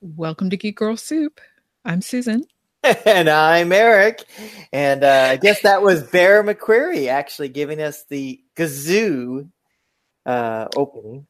[0.00, 1.40] Welcome to Geek Girl Soup.
[1.84, 2.44] I'm Susan.
[3.04, 4.24] and I'm Eric.
[4.72, 9.50] And uh, I guess that was Bear McCreary actually giving us the kazoo
[10.24, 11.26] uh, opening.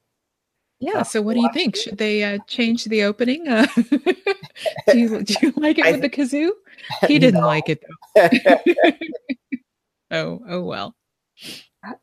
[0.81, 1.03] Yeah.
[1.03, 1.77] So, what do you think?
[1.77, 3.49] Should they uh, change the opening?
[3.49, 3.67] Uh,
[4.87, 6.51] do, you, do you like it with the kazoo?
[7.07, 7.83] He didn't like it
[8.15, 8.29] though.
[10.11, 10.95] oh, oh well.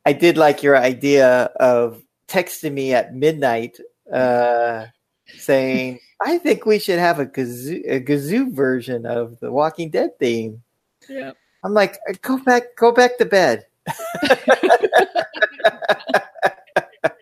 [0.04, 3.78] I did like your idea of texting me at midnight
[4.12, 4.88] uh,
[5.38, 10.18] saying, I think we should have a kazoo, a kazoo version of the Walking Dead
[10.20, 10.62] theme.
[11.10, 11.32] Yeah.
[11.64, 13.66] I'm like, go back, go back to bed.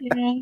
[0.02, 0.34] yeah.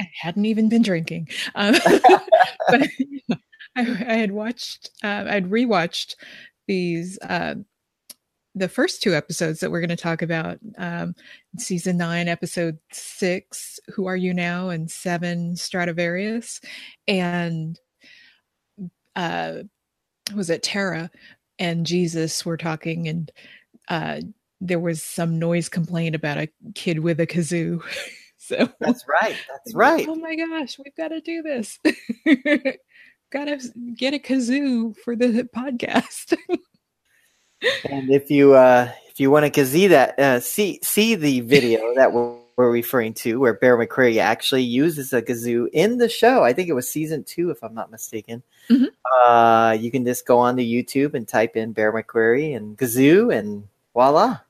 [0.00, 1.28] I hadn't even been drinking.
[1.54, 1.74] Um,
[2.68, 2.88] but
[3.28, 3.36] I,
[3.76, 6.16] I, had watched, uh, I'd rewatched
[6.66, 7.54] these, uh,
[8.54, 11.14] the first two episodes that we're going to talk about um,
[11.58, 14.68] season nine, episode six, Who Are You Now?
[14.68, 16.60] and seven, Stradivarius.
[17.08, 17.78] And
[19.16, 19.54] uh,
[20.34, 21.10] was it Tara
[21.58, 23.32] and Jesus were talking, and
[23.88, 24.20] uh,
[24.60, 27.82] there was some noise complaint about a kid with a kazoo.
[28.38, 29.36] so that's right.
[29.48, 30.06] That's right.
[30.08, 31.78] Oh my gosh, we've got to do this.
[33.30, 33.58] got to
[33.96, 36.36] get a kazoo for the podcast.
[37.90, 41.94] And if you uh, if you want to see that uh, see see the video
[41.96, 46.44] that we're, we're referring to, where Bear McCreary actually uses a kazoo in the show,
[46.44, 48.42] I think it was season two, if I'm not mistaken.
[48.68, 48.86] Mm-hmm.
[49.28, 53.36] Uh, you can just go on to YouTube and type in Bear McCreary and kazoo,
[53.36, 54.40] and voila.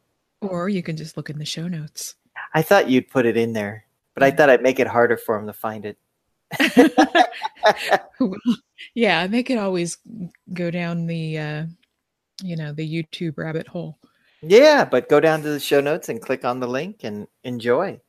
[0.40, 2.14] Or you can just look in the show notes.
[2.52, 3.84] I thought you'd put it in there,
[4.14, 5.98] but I thought I'd make it harder for him to find it.
[8.94, 9.98] yeah, they could always
[10.52, 11.64] go down the uh,
[12.44, 13.98] you know the YouTube rabbit hole.
[14.42, 18.00] Yeah, but go down to the show notes and click on the link and enjoy.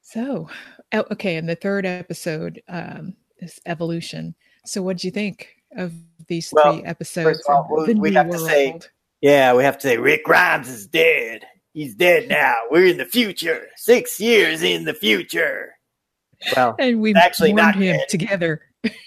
[0.00, 0.48] So,
[0.92, 4.34] oh, okay, and the third episode um, is evolution.
[4.64, 5.92] So, what did you think of
[6.26, 7.42] these well, three episodes?
[7.46, 8.40] All, the we have world?
[8.40, 8.80] to say,
[9.20, 11.44] yeah, we have to say Rick Grimes is dead.
[11.74, 12.54] He's dead now.
[12.70, 13.66] We're in the future.
[13.76, 15.74] Six years in the future.
[16.56, 18.08] Well, and we've actually not him dead.
[18.08, 18.62] together.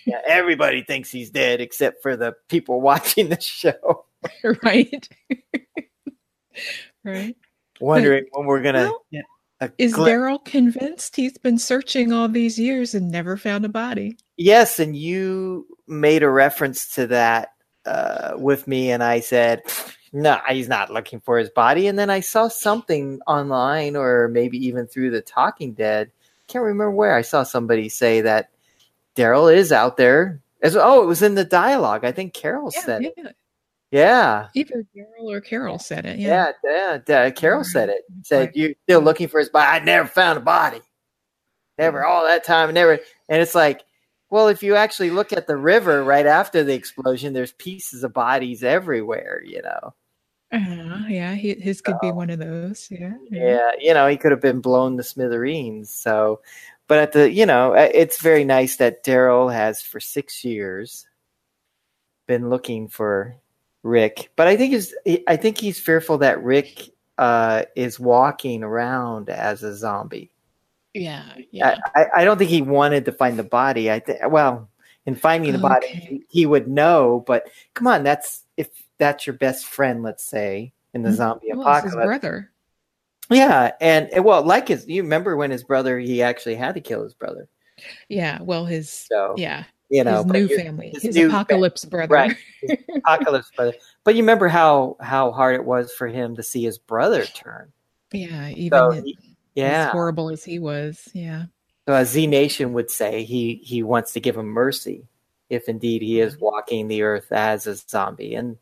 [0.06, 4.06] yeah, everybody thinks he's dead except for the people watching the show.
[4.64, 5.10] right.
[7.04, 7.36] right.
[7.80, 8.92] Wondering when we're gonna.
[9.12, 14.18] Well, is Daryl convinced he's been searching all these years and never found a body?
[14.38, 17.50] Yes, and you made a reference to that
[17.86, 19.62] uh, with me, and I said,
[20.14, 24.58] "No, he's not looking for his body." And then I saw something online, or maybe
[24.66, 26.12] even through the Talking Dead.
[26.48, 28.50] Can't remember where I saw somebody say that
[29.16, 30.42] Daryl is out there.
[30.64, 32.04] As oh, it was in the dialogue.
[32.04, 33.10] I think Carol yeah, said yeah.
[33.18, 33.36] it.
[33.92, 34.48] Yeah.
[34.56, 36.18] Either Daryl or Carol said it.
[36.18, 36.52] Yeah.
[36.64, 37.00] Yeah.
[37.06, 38.04] yeah, Carol said it.
[38.24, 39.68] Said you're still looking for his body.
[39.68, 40.82] I never found a body.
[41.78, 42.74] Never all that time.
[42.74, 43.00] Never.
[43.28, 43.82] And it's like,
[44.30, 48.14] well, if you actually look at the river right after the explosion, there's pieces of
[48.14, 49.42] bodies everywhere.
[49.44, 49.94] You know.
[50.54, 52.88] Uh, yeah, he, his could so, be one of those.
[52.90, 53.46] Yeah, yeah.
[53.46, 53.72] Yeah.
[53.80, 55.90] You know, he could have been blown to smithereens.
[55.90, 56.42] So,
[56.88, 61.08] but at the, you know, it's very nice that Daryl has for six years
[62.28, 63.36] been looking for
[63.84, 64.94] Rick, but I think he's
[65.28, 70.32] I think he's fearful that Rick uh, is walking around as a zombie.
[70.94, 71.78] Yeah, yeah.
[71.96, 73.92] I, I don't think he wanted to find the body.
[73.92, 74.70] I think well,
[75.06, 75.68] in finding the okay.
[75.68, 77.24] body, he, would know.
[77.26, 81.18] But come on, that's if that's your best friend, let's say, in the mm-hmm.
[81.18, 81.96] zombie well, apocalypse.
[81.96, 82.52] his brother.
[83.30, 87.04] Yeah, and well, like his, you remember when his brother, he actually had to kill
[87.04, 87.48] his brother.
[88.10, 92.08] Yeah, well, his so, yeah, you know, his new family, his, his new apocalypse family.
[92.08, 92.36] brother,
[92.68, 92.80] right?
[92.96, 93.74] apocalypse brother.
[94.06, 97.74] But you remember how how hard it was for him to see his brother turn.
[98.14, 99.16] Yeah, even so it,
[99.54, 101.10] yeah, as horrible as he was.
[101.14, 101.46] Yeah.
[101.88, 105.08] So as Z Nation would say, he he wants to give him mercy
[105.50, 106.46] if indeed he is mm-hmm.
[106.46, 108.58] walking the earth as a zombie, and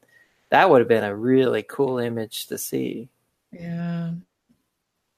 [0.50, 3.10] that would have been a really cool image to see.
[3.52, 4.14] Yeah.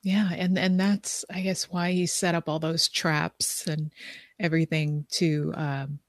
[0.04, 3.92] Yeah, and and that's I guess why he set up all those traps and
[4.42, 6.00] everything to um,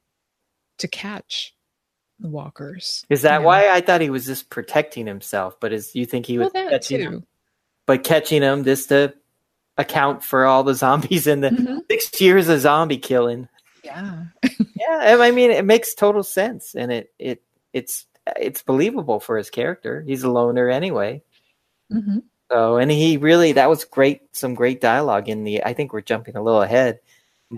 [0.79, 1.55] to catch
[2.19, 3.05] the walkers.
[3.09, 5.59] Is that why I thought he was just protecting himself?
[5.61, 7.05] But is you think he was well, catching too.
[7.05, 7.27] Him,
[7.87, 9.15] but catching them just to
[9.77, 11.79] account for all the zombies in the mm-hmm.
[11.91, 13.49] six years of zombie killing?
[13.85, 14.25] Yeah,
[14.77, 15.17] yeah.
[15.21, 17.43] I mean, it makes total sense, and it it
[17.73, 20.03] it's it's believable for his character.
[20.03, 21.23] He's a loner anyway.
[21.93, 22.19] Mm-hmm.
[22.51, 24.23] So, and he really that was great.
[24.37, 25.65] Some great dialogue in the.
[25.65, 27.01] I think we're jumping a little ahead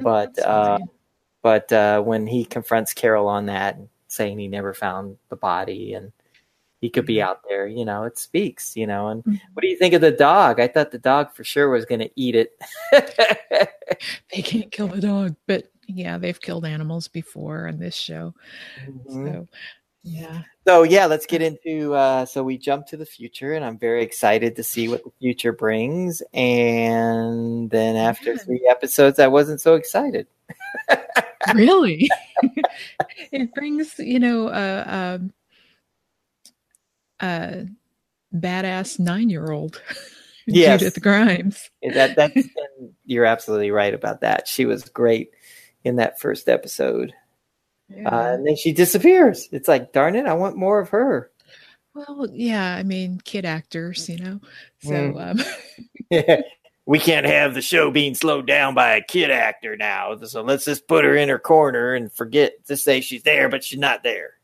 [0.03, 0.79] but uh,
[1.43, 6.13] but uh, when he confronts Carol on that, saying he never found the body and
[6.81, 7.31] he could be mm-hmm.
[7.31, 9.09] out there, you know, it speaks, you know.
[9.09, 9.37] And mm-hmm.
[9.55, 10.61] what do you think of the dog?
[10.61, 12.53] I thought the dog for sure was going to eat it.
[14.33, 18.35] they can't kill the dog, but yeah, they've killed animals before on this show.
[18.87, 19.07] Mhm.
[19.09, 19.49] So
[20.05, 20.43] yeah.
[20.69, 21.95] So yeah, let's get into.
[21.95, 25.13] Uh, so we jump to the future, and I'm very excited to see what the
[25.21, 26.23] future brings.
[26.35, 28.39] And then after Yeah.
[28.39, 30.29] three episodes, I wasn't so excited.
[31.55, 32.11] really
[33.33, 34.83] it brings you know a
[35.17, 35.33] um
[37.23, 37.67] a
[38.35, 39.83] badass nine-year-old
[40.47, 40.81] Yes.
[40.81, 42.49] judith grimes That that's
[43.07, 44.49] you're absolutely right about that.
[44.49, 45.31] She was great
[45.85, 47.15] in that first episode,
[47.91, 49.49] uh, and then she disappears.
[49.53, 51.31] It's like, darn it, I want more of her.
[51.95, 54.41] well yeah i mean kid actors you know
[54.83, 55.39] so um
[56.87, 60.17] we can't have the show being slowed down by a kid actor now.
[60.25, 63.65] So let's just put her in her corner and forget to say she's there, but
[63.65, 64.35] she's not there.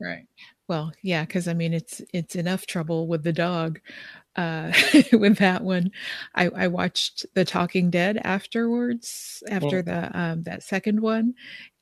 [0.00, 0.26] right
[0.68, 3.80] well yeah because i mean it's it's enough trouble with the dog
[4.36, 4.72] uh
[5.12, 5.90] with that one
[6.34, 11.34] i i watched the talking dead afterwards after the um that second one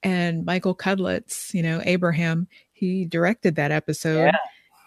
[0.02, 4.36] and michael cudlitz you know abraham he directed that episode Yeah,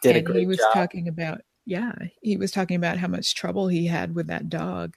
[0.02, 0.74] Did a and great he was job.
[0.74, 4.96] talking about yeah he was talking about how much trouble he had with that dog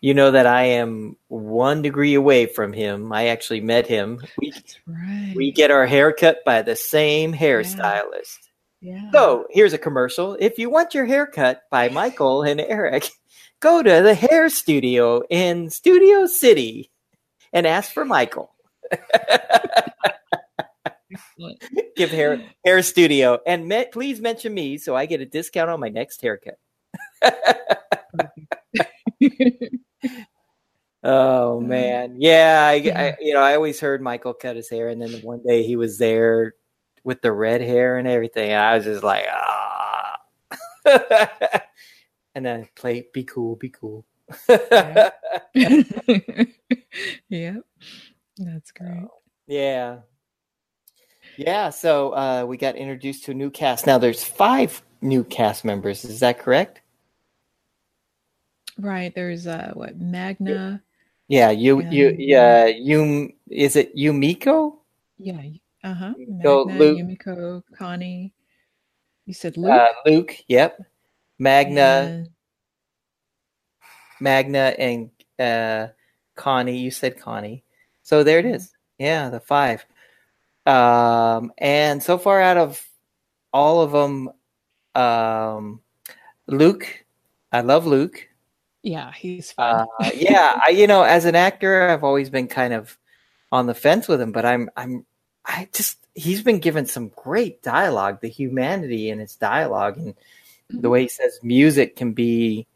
[0.00, 3.12] You know that I am one degree away from him.
[3.12, 4.20] I actually met him.
[4.40, 8.38] We that's right we get our hair cut by the same hairstylist.
[8.80, 10.36] yeah So here's a commercial.
[10.38, 13.10] If you want your hair cut by Michael and Eric,
[13.60, 16.90] go to the hair studio in Studio City
[17.52, 18.54] and ask for Michael.
[21.96, 25.80] Give hair hair studio and me, please mention me so I get a discount on
[25.80, 26.58] my next haircut.
[31.04, 35.00] Oh man, yeah, I, I, you know, I always heard Michael cut his hair, and
[35.00, 36.54] then one day he was there
[37.04, 38.50] with the red hair and everything.
[38.50, 40.18] And I was just like, ah.
[42.34, 44.04] and then play, be cool, be cool.
[44.48, 45.10] Yeah.
[47.28, 47.62] yep
[48.38, 49.06] that's great
[49.46, 49.98] yeah,
[51.38, 51.70] yeah.
[51.70, 53.86] So uh, we got introduced to a new cast.
[53.86, 56.04] Now there's five new cast members.
[56.04, 56.82] Is that correct?
[58.78, 60.82] right there's uh what magna
[61.28, 63.32] Yeah, you, you, yeah, you.
[63.50, 64.76] Is it Yumiko?
[65.18, 65.42] yeah
[65.82, 68.32] uh-huh So magna Luke- yumiko connie
[69.26, 70.36] you said luke Uh, Luke.
[70.48, 70.80] Yep.
[71.38, 72.26] Magna.
[74.20, 75.88] Magna and uh,
[76.34, 76.78] Connie.
[76.78, 77.62] You said Connie.
[78.08, 78.72] So there it is.
[78.98, 79.84] Yeah, the five.
[80.64, 82.82] Um, and so far out of
[83.52, 84.30] all of them,
[84.94, 85.82] um,
[86.46, 87.04] Luke,
[87.52, 88.26] I love Luke.
[88.82, 92.72] yeah he's fun Uh, yeah, I, you know, as an actor, I've always been kind
[92.72, 92.96] of
[93.52, 95.04] on the fence with him, but I'm, I'm,
[95.44, 100.14] I just, he's been given some great dialogue, the humanity in his dialogue, and
[100.70, 102.66] the way he says music can be,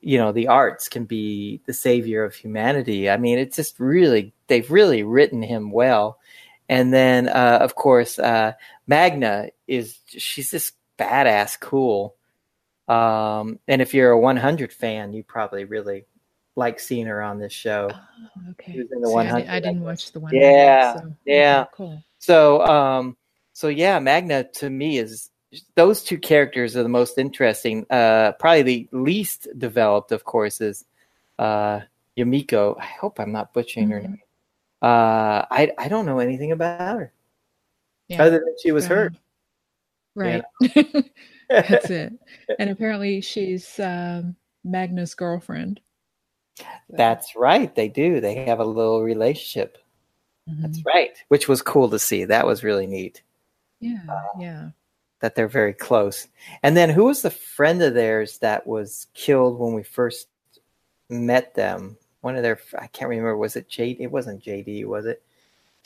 [0.00, 3.10] you know, the arts can be the savior of humanity.
[3.10, 6.18] I mean, it's just really, they've really written him well.
[6.68, 8.52] And then, uh, of course, uh,
[8.86, 12.14] Magna is, she's just badass cool.
[12.88, 16.06] Um, and if you're a 100 fan, you probably really
[16.56, 17.88] like seeing her on this show.
[17.92, 21.64] Oh, okay See, I, 100, I didn't watch the one Yeah, so, yeah.
[21.72, 23.16] cool So, um,
[23.52, 25.29] so yeah, Magna to me is
[25.74, 27.86] those two characters are the most interesting.
[27.90, 30.84] Uh, probably the least developed, of course, is
[31.38, 31.80] uh,
[32.16, 32.78] Yumiko.
[32.78, 34.02] I hope I'm not butchering her Mhm.
[34.04, 34.20] name.
[34.82, 37.12] Uh, I I don't know anything about her
[38.08, 39.12] yeah other than she was fair hurt.
[40.16, 40.42] right
[41.50, 42.12] that's it
[42.58, 44.34] and apparently she's um
[44.64, 45.80] magna's girlfriend
[46.90, 47.74] That's right.
[47.74, 48.20] They do.
[48.20, 49.78] They have a little relationship.
[50.48, 50.62] mhm.
[50.62, 51.16] That's right.
[51.28, 52.24] Which was cool to see.
[52.24, 53.22] That was really neat.
[53.80, 54.02] yeah
[54.38, 54.70] yeah
[55.20, 56.28] that they're very close.
[56.62, 60.28] And then who was the friend of theirs that was killed when we first
[61.08, 61.96] met them?
[62.20, 63.36] One of their I can't remember.
[63.36, 64.00] Was it JD?
[64.00, 65.22] It wasn't JD, was it?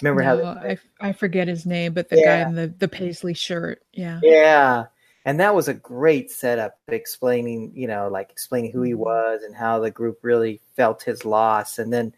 [0.03, 0.37] Remember how?
[0.37, 2.43] they- I, I forget his name but the Yeah.
[2.43, 4.87] guy in the the paisley shirt yeah yeah,
[5.25, 9.01] and that was a great setup, explaining you know like explaining who he mm-hmm.
[9.03, 12.13] was and how the group really felt his loss, and then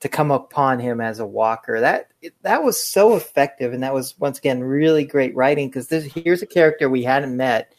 [0.00, 2.10] to come upon him as a walker that
[2.42, 6.42] that was so effective, and that was once again really great writing because this here's
[6.42, 7.72] a character we hadn't met,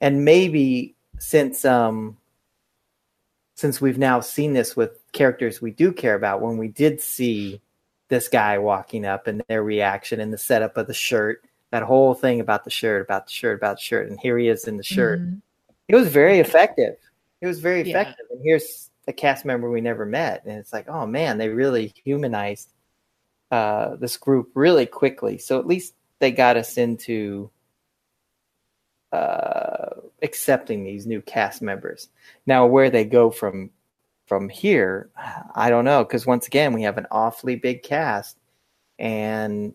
[0.00, 2.16] and maybe since um
[3.54, 7.60] since we've now seen this with characters we do care about when we did see
[8.08, 12.14] this guy walking up and their reaction and the setup of the shirt that whole
[12.14, 14.78] thing about the shirt about the shirt about the shirt and here he is in
[14.78, 15.42] the shirt Mhm.
[15.88, 16.96] it was very effective
[17.42, 18.00] it was very Yeah.
[18.00, 21.48] effective and here's a cast member we never met and it's like oh man they
[21.48, 22.70] really humanized
[23.50, 27.50] uh, this group really quickly so at least they got us into
[29.10, 29.88] uh,
[30.22, 32.08] accepting these new cast members
[32.46, 33.70] now where they go from
[34.30, 35.10] from here,
[35.56, 38.38] I don't know because once again we have an awfully big cast,
[38.96, 39.74] and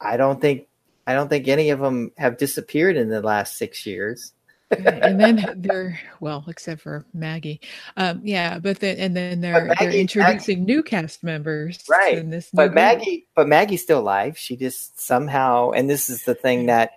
[0.00, 0.68] I don't think
[1.04, 4.34] I don't think any of them have disappeared in the last six years.
[4.70, 7.60] And then they're well, except for Maggie.
[7.96, 12.30] Um, yeah, but then and then they're Maggie- they're introducing new cast members, Right, In
[12.30, 12.74] this, But.
[12.74, 14.36] Maggie, but Maggie's still alive.
[14.36, 16.92] She just somehow, and this is the thing that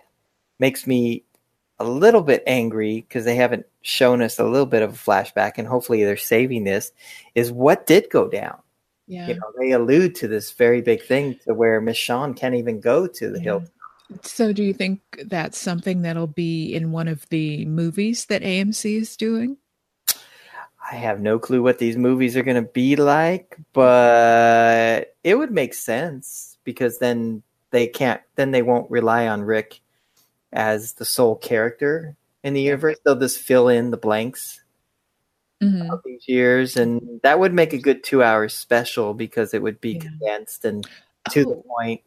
[0.60, 1.24] makes me
[1.80, 5.54] a little bit angry because they haven't shown us a little bit of a flashback,
[5.58, 6.92] and hopefully they're saving this.
[7.36, 8.60] Is what did go down?
[9.08, 9.28] yeah.
[9.28, 13.08] You know, they allude to this very big thing to where Michonne can't even go
[13.08, 13.44] to the Yeah.
[13.44, 13.64] hill.
[14.24, 18.98] So, do you think that's something that'll be in one of the movies that AMC
[18.98, 19.58] is doing?
[20.92, 25.52] I have no clue what these movies are going to be like, but it would
[25.52, 29.80] make sense because then they can't, then they won't rely on Rick
[30.52, 32.98] as the sole character in the universe.
[33.06, 34.62] They'll just fill in the blanks
[35.62, 35.92] Mhm.
[35.92, 39.80] of these years, and that would make a good two hours special because it would
[39.80, 40.00] be Yeah.
[40.02, 40.86] condensed and
[41.30, 42.02] to the Oh, point.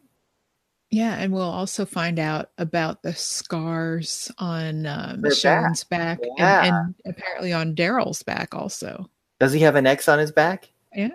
[0.95, 6.63] Yeah, and we'll also find out about the scars on uh, Her Michonne's back, Yeah.
[6.63, 9.09] and, and apparently on Daryl's back also.
[9.39, 10.69] Does he have an X on his back?
[10.93, 11.09] Yeah.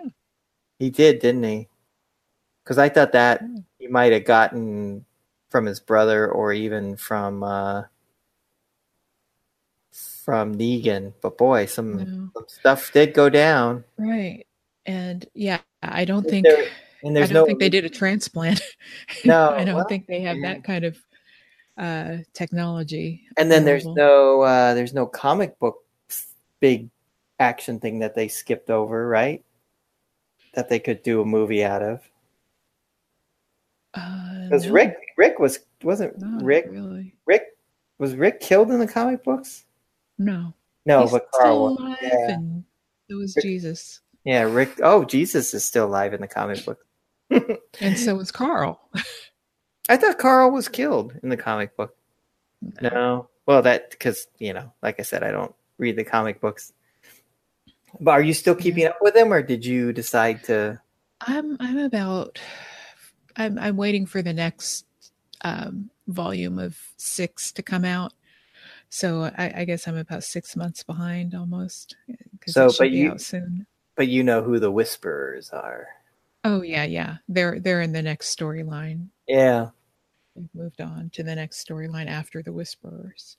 [0.77, 1.67] He did, didn't he?
[2.63, 3.61] Because I thought that Yeah.
[3.79, 5.03] he might have gotten
[5.49, 7.83] from his brother or even from uh,
[9.91, 11.13] from Negan.
[11.21, 12.29] But boy, some, No.
[12.35, 13.83] some stuff did go down.
[13.97, 14.45] Right.
[14.85, 16.69] And yeah, I don't Is think there-
[17.03, 18.61] And I don't no think they did a transplant.
[19.25, 20.97] No, I don't well, think they have that kind of
[21.77, 23.23] uh technology.
[23.37, 25.77] And then there's no uh, there's no comic book
[26.59, 26.89] big
[27.39, 29.43] action thing that they skipped over, right?
[30.53, 32.01] That they could do a movie out of.
[33.93, 37.15] uh, no, Rick Rick was wasn't not Rick really.
[37.25, 37.43] Rick
[37.97, 39.65] was Rick killed in the comic books?
[40.17, 40.53] No.
[40.85, 41.77] No, He's but still Carl was.
[41.79, 42.31] alive Yeah.
[42.31, 42.63] and
[43.09, 44.01] so is Rick- Jesus.
[44.23, 44.79] Yeah, Rick.
[44.83, 46.79] Oh, Jesus is still alive in the comic book.
[47.79, 48.81] And so was Carl.
[49.89, 51.95] I thought Carl was killed in the comic book.
[52.81, 56.73] No, well, that because you know, like I said, I don't read the comic books.
[57.99, 60.79] But are you still keeping up with them, or did you decide to?
[61.21, 62.39] I'm I'm about
[63.35, 64.85] I'm I'm waiting for the next
[65.41, 68.13] um, volume of six to come out.
[68.89, 71.95] So I, I guess I'm about six months behind almost.
[72.47, 73.65] So, but you- soon.
[73.97, 75.87] But you know who the Whisperers are.
[76.43, 77.17] Oh yeah, yeah.
[77.27, 79.07] They're they're in the next storyline.
[79.27, 79.69] Yeah.
[80.35, 83.37] We've moved on to the next storyline after the Whisperers.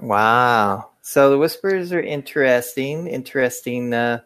[0.00, 0.90] Wow.
[1.02, 3.06] So the Whisperers are interesting.
[3.08, 4.20] Interesting uh,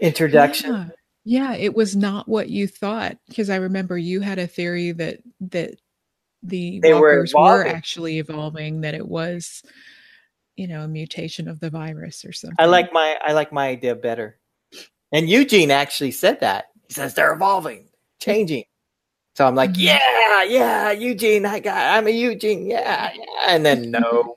[0.00, 0.72] introduction.
[0.72, 0.88] Yeah.
[1.24, 5.18] Yeah, it was not what you thought because I remember you had a theory that
[5.52, 5.74] that
[6.42, 7.72] the They were walkers were, evolving.
[7.72, 9.62] actually evolving, that it was,
[10.56, 12.56] you know, a mutation of the virus or something.
[12.58, 14.40] I like my I like my idea better.
[15.12, 16.71] And Eugene actually said that.
[16.92, 17.88] He says they're evolving,
[18.20, 18.64] changing.
[19.34, 19.78] So I'm like, Mhm.
[19.78, 23.24] yeah, yeah, Eugene, I got I'm a Eugene, yeah, yeah.
[23.48, 24.36] And then no.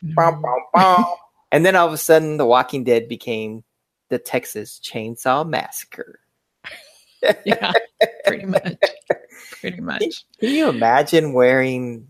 [0.00, 1.04] Bum, bum, bum.
[1.50, 3.64] and then all of a sudden the Walking Dead became
[4.08, 6.20] the Texas Chainsaw Massacre.
[7.44, 7.72] yeah,
[8.28, 8.76] pretty much.
[9.60, 10.24] Pretty much.
[10.38, 12.06] Can you imagine wearing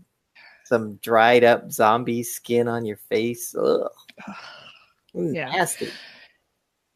[0.65, 3.55] some dried up zombie skin on your face?
[3.55, 3.89] Ugh.
[5.15, 5.49] Yeah.
[5.49, 5.89] Nasty.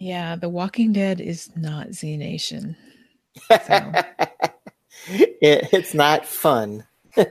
[0.01, 2.75] Yeah, The Walking Dead is not Z Nation.
[3.51, 4.09] it,
[5.41, 6.85] it's not fun.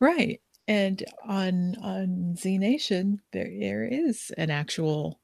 [0.00, 0.40] Right.
[0.68, 5.18] And on on Z Nation, there there is an actual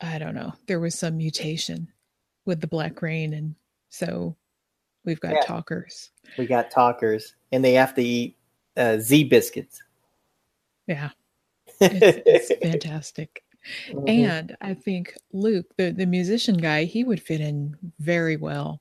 [0.00, 1.88] I don't know, there was some mutation
[2.46, 3.54] with the black rain and
[3.90, 4.36] so
[5.04, 5.40] we've got Yeah.
[5.42, 6.10] talkers.
[6.38, 8.36] we got talkers, and they have to eat
[8.78, 9.82] uh, Z biscuits.
[10.86, 11.10] Yeah.
[11.80, 13.42] It's, it's fantastic.
[13.90, 14.08] Mhm.
[14.08, 18.80] And I think Luke, the, the musician guy, he would fit in very well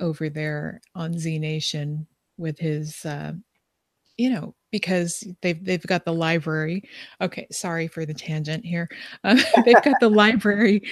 [0.00, 2.06] over there on Z Nation
[2.38, 3.32] with his, uh,
[4.18, 6.82] you know, because they've they've got the library.
[7.20, 8.88] Okay, sorry for the tangent here.
[9.24, 10.82] Uh, they've got the library.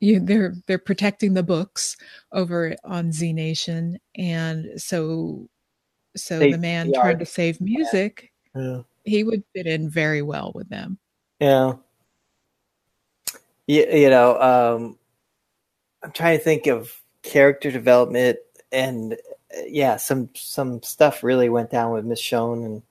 [0.00, 1.96] You, they're they're protecting the books
[2.32, 5.48] over on Z Nation, and so
[6.16, 8.82] so They- the man trying to save music, yeah.
[9.04, 10.98] he would fit in very well with them.
[11.40, 11.74] Yeah.
[13.66, 14.98] You, you know, um,
[16.02, 16.92] I'm trying to think of
[17.22, 18.38] character development,
[18.70, 22.82] and uh, yeah, some some stuff really went down with Michonne, and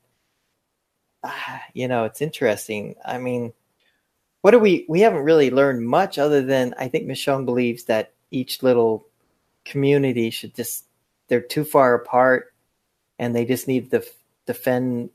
[1.23, 2.95] ah, you know, it's interesting.
[3.05, 3.53] I mean,
[4.41, 4.85] what do we?
[4.87, 9.05] We haven't really learned much other than I think Michonne believes that each little
[9.65, 10.85] community should just
[11.27, 12.53] they're too far apart,
[13.19, 14.05] and they just need to f-
[14.45, 15.09] defend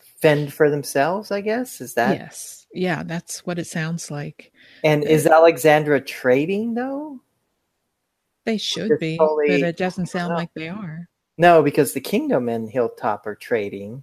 [0.00, 1.30] fend for themselves.
[1.30, 4.52] I guess is that yes, yeah, that's what it sounds like.
[4.84, 7.20] And is Alexandria trading though?
[8.44, 11.08] They should be, totally- but it doesn't sound like they are.
[11.38, 14.02] No, because the kingdom and Hilltop are trading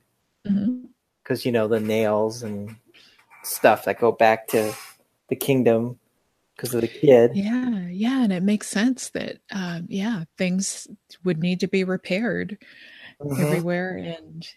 [1.24, 2.76] because you know the nails and
[3.44, 4.74] stuff that go back to
[5.30, 5.98] the kingdom
[6.56, 7.32] because of the kid.
[7.34, 10.88] Yeah, yeah, and it makes sense that um, yeah, things
[11.24, 12.58] would need to be repaired
[13.22, 13.40] Mhm.
[13.40, 14.48] everywhere, and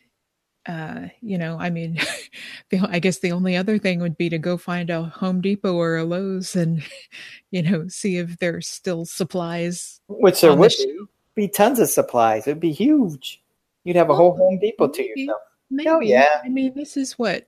[0.68, 1.98] uh, you know, I mean,
[2.70, 5.74] the, I guess the only other thing would be to go find a Home Depot
[5.74, 6.82] or a Lowe's and
[7.50, 10.00] you know see if there's still supplies.
[10.08, 12.46] Which there on the would be, tons of supplies.
[12.46, 13.42] It'd be huge.
[13.84, 15.40] You'd have a whole Home Depot to yourself.
[15.70, 15.88] Maybe.
[15.88, 16.40] Oh, yeah.
[16.44, 17.44] I mean, this is what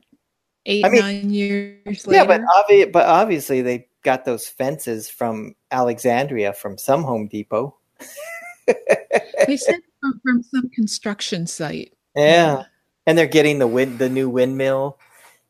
[0.67, 2.27] eight, I mean- nine years Yeah, later.
[2.27, 7.77] but obvi- but obviously they got those fences from Alexandria from some Home Depot.
[8.67, 11.93] they said from, from some construction site.
[12.15, 12.65] Yeah,
[13.09, 14.99] and they're getting the wind, the new windmill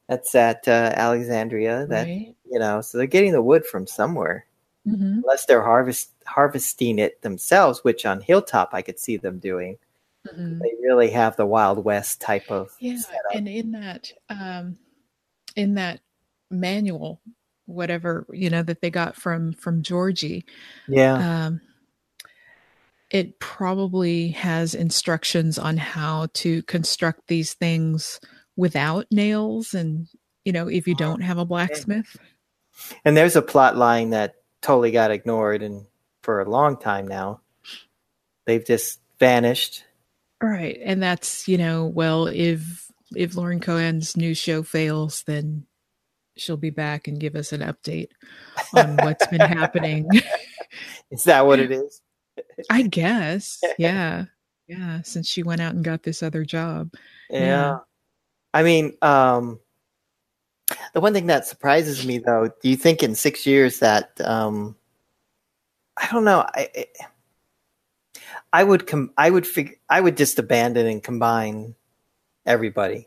[0.09, 1.87] that's at uh, Alexandria.
[1.87, 2.35] That right?
[2.51, 4.47] you know, so they're getting the wood from somewhere,
[4.87, 5.23] Mhm.
[5.23, 7.83] unless they're harvest harvesting it themselves.
[7.83, 9.77] Which on Hilltop, I could see them doing.
[10.27, 10.61] Mhm.
[10.61, 13.35] They really have the Wild West type of Yeah, setup.
[13.35, 14.79] and in that um
[15.57, 16.01] in that
[16.51, 17.21] manual
[17.67, 20.45] whatever, you know, that they got from from Georgie,
[20.87, 21.61] yeah, um
[23.11, 28.21] it probably has instructions on how to construct these things
[28.57, 30.09] without nails and
[30.45, 32.17] you know, if you Oh, don't have a blacksmith.
[33.05, 35.85] and there's a plot line that totally got ignored, and
[36.23, 37.41] for a long time now,
[38.47, 39.85] they've just vanished.
[40.43, 40.79] Right.
[40.83, 45.67] And that's, you know, well, if if Lauren Cohan's new show fails, then
[46.37, 48.09] she'll be back and give us an update
[48.75, 50.09] on what's been happening.
[51.11, 52.01] Is that what it is?
[52.71, 53.61] I guess.
[53.79, 54.25] Yeah.
[54.67, 55.03] Yeah.
[55.03, 56.93] Since she went out and got this other job.
[57.31, 57.41] Yeah.
[57.41, 57.79] Yeah.
[58.55, 59.61] I mean, um,
[60.95, 64.77] the one thing that surprises me though, do you think in six years that, um,
[65.97, 66.87] I don't know, I, I-
[68.53, 71.75] I would com- I would figure, I would just abandon and combine
[72.47, 73.07] everybody,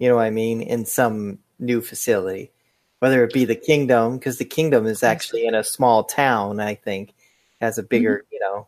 [0.00, 2.50] you know what I mean, in some new facility,
[2.98, 6.74] whether it be the kingdom, because the kingdom is actually in a small town, I
[6.74, 7.14] think,
[7.66, 7.88] has a mm-hmm.
[7.88, 8.66] bigger, you know,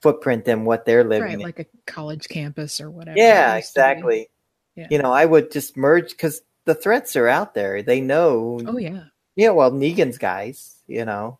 [0.00, 1.34] footprint than what they're living right.
[1.34, 1.40] in.
[1.40, 3.18] Like a college campus or whatever.
[3.18, 3.80] Yeah, used to be.
[3.80, 4.30] exactly.
[4.74, 4.86] Yeah.
[4.90, 7.82] You know, I would just merge because the threats are out there.
[7.82, 8.60] They know.
[8.66, 9.04] Oh, yeah.
[9.36, 11.38] Yeah, well, Negan's guys, you know,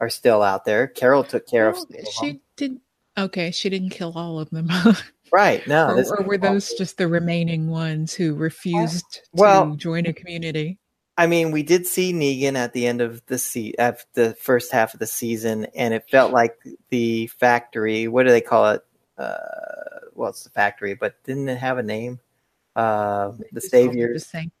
[0.00, 0.86] are still out there.
[0.86, 2.80] Carol took care Well, of she did.
[3.16, 3.50] Okay.
[3.50, 4.70] She didn't kill all of them.
[5.32, 5.66] Right.
[5.66, 10.12] No, or, or were those just the remaining ones who refused well- to join a
[10.12, 10.78] community?
[11.22, 14.72] I mean, we did see Negan at the end of the se- of the first
[14.72, 16.58] half of the season, and it felt like
[16.88, 18.08] the factory.
[18.08, 18.84] What do they call it?
[19.16, 19.36] Uh,
[20.14, 22.18] well, it's the factory, but didn't it have a name?
[22.74, 24.24] Uh, the Saviors.
[24.24, 24.52] The sanctuary.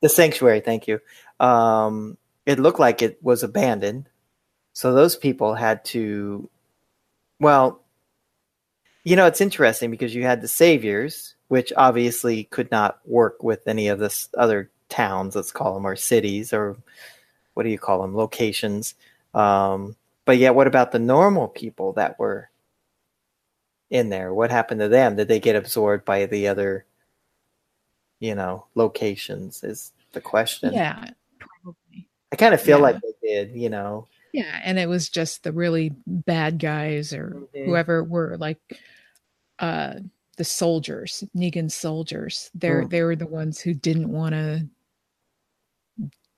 [0.00, 0.98] the sanctuary thank you
[1.40, 4.08] um it looked like it was abandoned
[4.72, 6.48] so those people had to
[7.38, 7.82] well
[9.04, 13.68] you know it's interesting because you had the saviors which obviously could not work with
[13.68, 16.76] any of this other towns let's call them or cities or
[17.54, 18.94] what do you call them locations
[19.34, 22.50] um but yet what about the normal people that were
[23.90, 26.84] in there what happened to them did they get absorbed by the other
[28.20, 32.08] you know locations is the question Yeah, probably.
[32.32, 32.82] i kind of feel Yeah.
[32.82, 37.30] like they did you know Yeah, and it was just the really bad guys or
[37.54, 37.64] Mhm.
[37.64, 38.58] whoever were like
[39.58, 39.94] uh
[40.36, 42.50] the soldiers, Negan's soldiers.
[42.54, 42.90] They're Mm.
[42.90, 44.66] they were the ones who didn't want to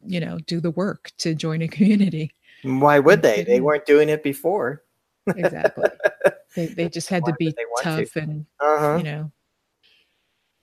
[0.06, 2.32] you know, do the work to join a community.
[2.62, 4.82] why would they they weren't doing it before
[5.36, 5.88] Exactly.
[6.56, 8.04] they they just had to be want to?
[8.04, 9.30] tough and uh-huh you know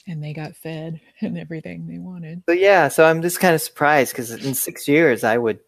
[0.08, 2.44] and they got fed and everything they wanted.
[2.48, 5.60] so yeah so i'm just kind of surprised because in six years i would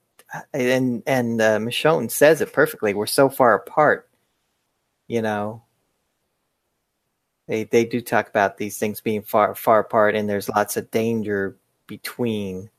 [0.53, 4.10] and and uh, michonne says it perfectly we're so far apart
[5.07, 5.63] you know
[7.47, 10.89] they they do talk about these things being far far apart and there's lots of
[10.91, 11.57] danger
[11.88, 12.69] between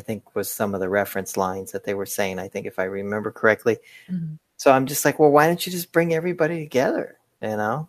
[0.00, 2.78] i think was some of the reference lines that they were saying i think if
[2.78, 3.76] i remember correctly
[4.10, 4.38] Mhm.
[4.56, 7.88] so i'm just like well why don't you just bring everybody together you know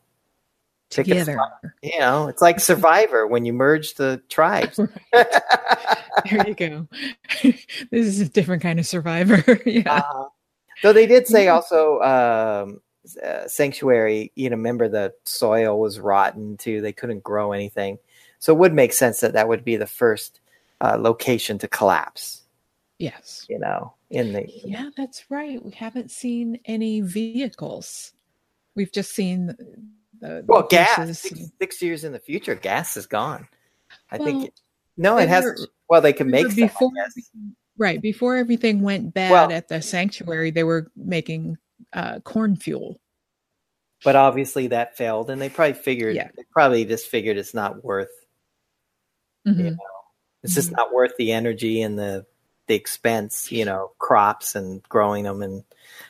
[0.89, 1.39] Together.
[1.81, 4.77] you know it's like survivor when you merge the tribes
[6.29, 6.87] there you go.
[7.43, 9.41] this is a different kind of survivor.
[9.65, 9.95] yeah.
[9.95, 10.27] Uh-huh.
[10.83, 12.81] Though they did say also um,
[13.23, 16.81] uh, sanctuary, you know, remember the soil was rotten too.
[16.81, 17.97] They couldn't grow anything.
[18.39, 20.40] So it would make sense that that would be the first
[20.81, 22.43] uh, location to collapse,
[22.99, 23.45] yes.
[23.49, 24.45] you know, in the.
[24.65, 25.63] Yeah, that's right.
[25.63, 28.13] We haven't seen any vehicles.
[28.75, 29.55] We've just seen the,
[30.19, 31.19] the Well, gas.
[31.19, 33.47] Six, six years in the future, gas is gone.
[34.11, 34.53] I Well, think.
[34.97, 35.67] No, it has.
[35.89, 40.51] well, they can make before everything- right before everything went bad Well- at the sanctuary
[40.51, 41.57] they were making
[41.93, 42.99] uh, corn fuel
[44.03, 46.15] but obviously that failed, and they probably figured.
[46.15, 46.29] Yeah.
[46.35, 48.09] They probably just figured it's not worth.
[49.47, 49.57] Mhm.
[49.57, 49.77] You know,
[50.43, 50.77] it's just Mhm.
[50.77, 52.25] not worth the energy and the
[52.67, 53.51] the expense.
[53.51, 55.63] You know, crops and growing them and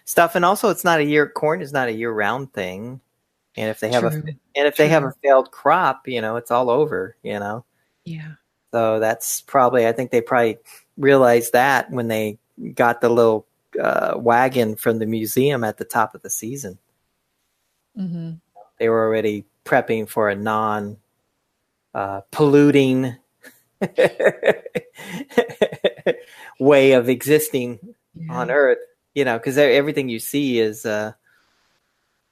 [0.05, 1.27] stuff, and also it's not a year.
[1.27, 3.01] Corn is not a year round thing,
[3.55, 4.11] and if they have a
[4.55, 7.15] and if they have a failed crop, you know, it's all over.
[7.23, 7.65] You know.
[8.05, 8.33] yeah
[8.71, 10.57] So that's probably, I think they probably
[10.97, 12.39] realized that when they
[12.73, 13.45] got the little
[13.81, 16.77] uh, wagon from the museum at the top of the season.
[17.95, 18.31] hmm
[18.79, 20.97] They were already prepping for a non
[21.93, 23.15] uh, polluting
[26.59, 27.79] way of existing
[28.15, 28.33] yeah.
[28.33, 28.79] on Earth,
[29.13, 31.13] you know, because everything you see is uh,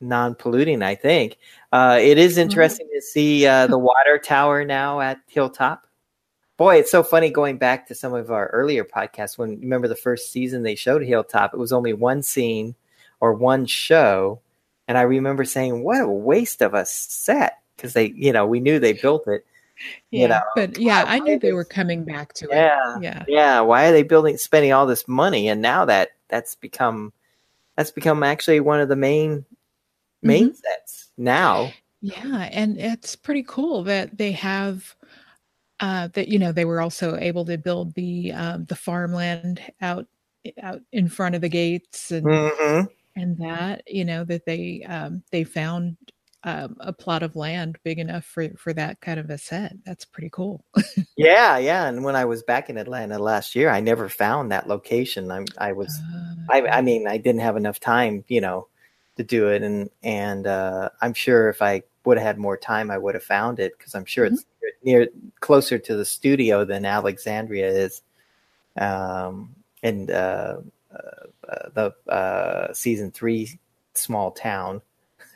[0.02, 1.38] non polluting, I think.
[1.72, 5.86] Uh, it is interesting to see uh, the water tower now at Hilltop.
[6.58, 9.38] Boy, it's so funny going back to some of our earlier podcasts.
[9.38, 12.76] When remember the first season they showed Hilltop, it was only one scene
[13.22, 14.42] or one show,
[14.88, 18.60] and I remember saying, "What a waste of a set!" Because they, you know, we
[18.60, 19.46] knew they built it.
[20.12, 23.26] yeah you know, but yeah i knew they were coming back to it Yeah, yeah
[23.28, 23.60] yeah.
[23.62, 25.48] Why are they building, spending all this money?
[25.50, 27.14] And now that that's become
[27.76, 29.46] that's become actually one of the main
[30.22, 31.72] main sets now.
[32.02, 34.96] Yeah, and it's pretty cool that they have
[35.80, 40.08] uh that you know they were also able to build the um the farmland out
[40.62, 42.82] out in front of the gates and hmm
[43.16, 45.98] and that you know that they um they found
[46.44, 49.74] um, a plot of land big enough for for that kind of a set.
[49.86, 50.64] That's pretty cool.
[51.18, 51.86] Yeah, yeah.
[51.88, 55.30] And when I was back in Atlanta last year, I never found that location.
[55.30, 58.68] I, I was, Uh, I, I mean, I didn't have enough time, you know,
[59.18, 59.62] to do it.
[59.62, 63.24] And and uh, I'm sure if I would have had more time, I would have
[63.24, 64.46] found it because I'm sure it's
[64.82, 65.10] near
[65.42, 68.02] closer to the studio than Alexandria is.
[68.78, 70.58] Um, and uh,
[70.94, 73.60] uh, uh, the uh, season three
[73.94, 74.82] small town.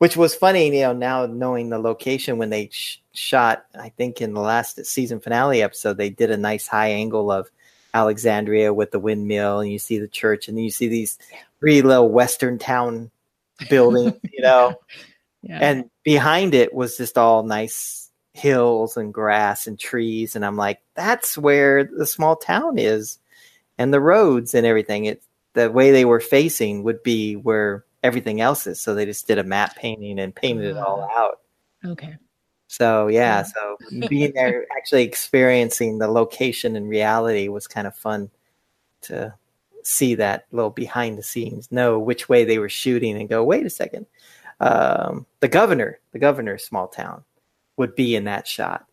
[0.00, 0.94] Which was funny, you know.
[0.94, 5.62] Now knowing the location when they sh- shot, I think in the last season finale
[5.62, 7.50] episode, they did a nice high angle of
[7.92, 11.18] Alexandria with the windmill, and you see the church, and you see these
[11.58, 13.10] three little western town
[13.68, 14.74] buildings, you know,
[15.42, 15.58] yeah.
[15.60, 20.80] and behind it was just all nice hills and grass and trees, and I'm like,
[20.94, 23.18] that's where the small town is,
[23.76, 25.04] and the roads and everything.
[25.04, 29.26] It the way they were facing would be where everything else is, so they just
[29.26, 31.40] did a map painting and painted it all out.
[31.84, 32.16] okay.
[32.68, 33.76] So yeah, so
[34.08, 38.30] being there, actually experiencing the location in reality was kind of fun
[39.02, 39.34] to
[39.82, 43.66] see that little behind the scenes, know which way they were shooting, and go, wait
[43.66, 44.06] a second,
[44.60, 47.24] um, the governor, the governor's small town,
[47.76, 48.86] would be in that shot.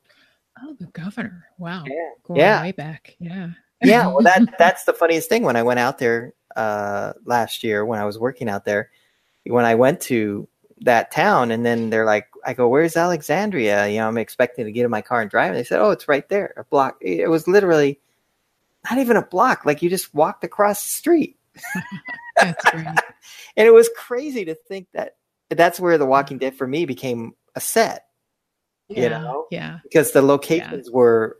[0.64, 1.46] Oh, the governor.
[1.60, 1.84] Wow.
[1.86, 2.62] Yeah, Going yeah.
[2.62, 3.16] way back.
[3.20, 3.50] Yeah.
[3.84, 4.08] yeah.
[4.08, 5.44] Well, that that's the funniest thing.
[5.44, 8.90] When I went out there uh, last year, when I was working out there,
[9.50, 10.48] when I went to
[10.82, 14.72] that town, and then they're like, I go, "Where's Alexandria?" You know, I'm expecting to
[14.72, 15.50] get in my car and drive.
[15.50, 18.00] And they said, "Oh, it's right there, a block." It was literally
[18.90, 19.66] not even a block.
[19.66, 21.38] Like you just walked across the street,
[22.38, 22.86] That's great.
[23.58, 25.16] and it was crazy to think that
[25.50, 28.06] that's where The Walking Dead for me became a set.
[28.90, 29.48] You know?
[29.52, 29.80] Yeah.
[29.84, 31.38] because the locations were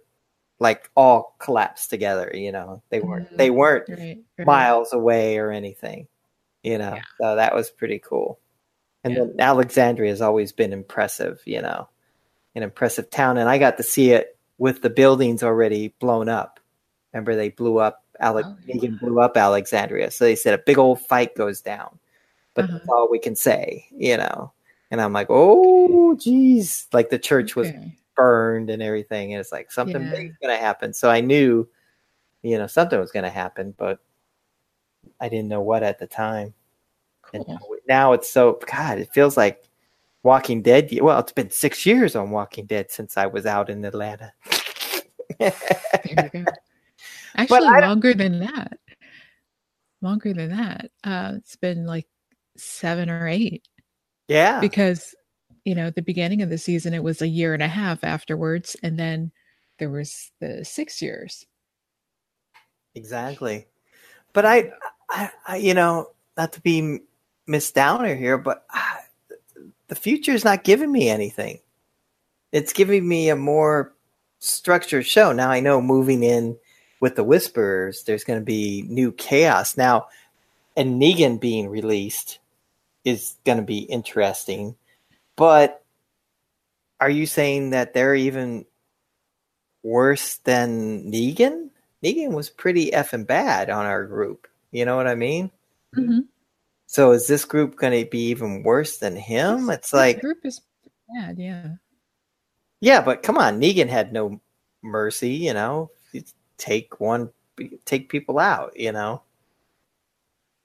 [0.60, 2.30] like all collapsed together.
[2.34, 3.38] You know, they weren't Mm.
[3.38, 4.18] they weren't Right.
[4.38, 4.46] right.
[4.48, 6.08] miles away or anything.
[6.68, 7.02] You know, Yeah.
[7.22, 8.40] so that was pretty cool.
[9.06, 9.20] And Yeah.
[9.22, 11.42] then Alexandria has always been impressive.
[11.46, 11.88] You know,
[12.56, 16.60] an impressive town, and I got to see it with the buildings already blown up.
[17.14, 18.04] Remember, they blew up.
[18.20, 22.00] Alex Oh, Negan blew up Alexandria, so they said a big old fight goes down.
[22.54, 22.78] But Uh-huh.
[22.80, 23.86] that's all we can say.
[23.92, 24.52] You know.
[24.92, 26.88] And I'm like, oh, geez.
[26.92, 27.98] Like the church was Okay.
[28.16, 29.34] burned and everything.
[29.34, 30.12] And it's like something Yeah.
[30.12, 30.94] big's going to happen.
[30.94, 31.68] So I knew,
[32.42, 34.00] you know, something was going to happen, but
[35.20, 36.54] I didn't know what at the time.
[37.32, 37.46] Cool.
[37.48, 39.64] now, now it's so, God, it feels like
[40.24, 40.90] Walking Dead.
[41.02, 44.34] Well, it's been six years on Walking Dead since I was out in Atlanta.
[45.40, 45.54] There
[46.06, 46.46] you go.
[47.36, 48.80] Actually, longer than that.
[50.02, 50.92] Longer than that.
[51.04, 52.08] Uh, it's been like
[52.56, 53.68] seven or eight
[54.28, 54.60] yeah.
[54.60, 55.14] because,
[55.66, 58.76] you know, the beginning of the season, it was a year and a half afterwards.
[58.82, 59.32] And then
[59.80, 61.46] there was the six years.
[62.96, 63.68] Exactly.
[64.34, 64.72] But I,
[65.10, 67.00] I, I you know, not to be
[67.48, 69.00] Miss Downer here, but I,
[69.88, 71.60] the future is not giving me anything.
[72.52, 73.94] It's giving me a more
[74.40, 75.32] structured show.
[75.32, 76.58] Now I know moving in
[77.00, 80.08] with the Whisperers, there's going to be new chaos now,
[80.76, 82.40] and Negan being released
[83.06, 84.76] is going to be interesting,
[85.36, 85.84] but
[87.00, 88.66] are you saying that they're even
[89.84, 91.70] worse than Negan?
[92.04, 94.48] Negan was pretty effing bad on our group.
[94.72, 95.52] You know what I mean?
[95.96, 96.20] Mm-hmm.
[96.88, 99.70] So is this group going to be even worse than him?
[99.70, 100.62] It's like group is
[101.14, 101.68] bad, yeah.
[102.80, 104.40] Yeah, but come on, Negan had no
[104.82, 105.32] mercy.
[105.32, 105.92] You know,
[106.58, 107.30] take one,
[107.86, 108.78] take people out.
[108.80, 109.22] You know.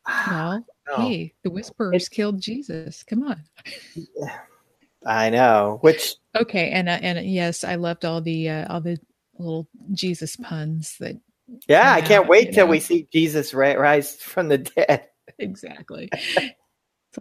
[0.88, 3.04] Well, hey, the Whisperers killed Jesus.
[3.04, 3.40] Come on.
[5.06, 5.78] I know.
[5.80, 8.98] Which okay, and uh, and yes, I loved all the uh, all the
[9.38, 11.20] little Jesus puns that.
[11.68, 12.70] Yeah, I can't out, wait till know?
[12.70, 15.08] we see Jesus ri- rise from the dead.
[15.42, 16.08] Exactly.
[16.36, 16.56] Like,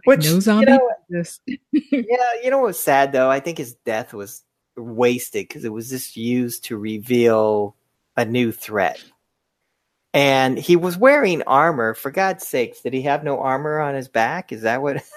[0.04, 0.90] Which, no you zombie know-
[1.72, 3.30] yeah, you know what's sad though?
[3.30, 4.42] I think his death was
[4.76, 7.76] wasted because it was just used to reveal
[8.16, 9.02] a new threat.
[10.14, 11.94] And he was wearing armor.
[11.94, 14.52] For God's sakes, did he have no armor on his back?
[14.52, 15.02] Is that what?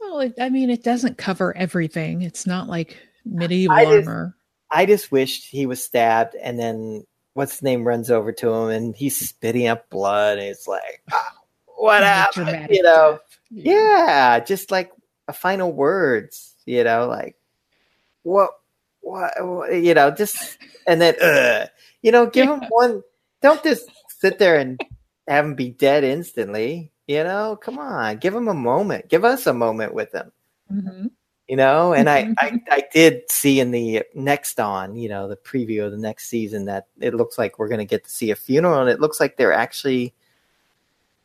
[0.00, 2.22] Well, it, I mean, it doesn't cover everything.
[2.22, 4.36] It's not like medieval I just- armor.
[4.70, 8.68] I just wished he was stabbed, and then what's his name runs over to him,
[8.68, 11.32] and he's spitting up blood, and it's like, ah,
[11.78, 12.68] what happened?
[12.70, 13.12] You know?
[13.12, 13.38] death.
[13.50, 14.92] Yeah, just like
[15.28, 17.36] a final words, you know, like
[18.22, 18.50] what,
[19.00, 21.66] what, what you know, just and then, uh,
[22.02, 22.68] you know, give him Yeah.
[22.70, 23.02] one.
[23.40, 24.80] Don't just sit there and
[25.26, 26.92] have him be dead instantly.
[27.06, 29.08] You know, come on, give him a moment.
[29.08, 30.30] Give us a moment with him.
[30.70, 31.10] Mhm.
[31.48, 35.36] You know, and I, I, I did see in the next on, you know, the
[35.36, 38.30] preview of the next season that it looks like we're going to get to see
[38.30, 40.12] a funeral, and it looks like they're actually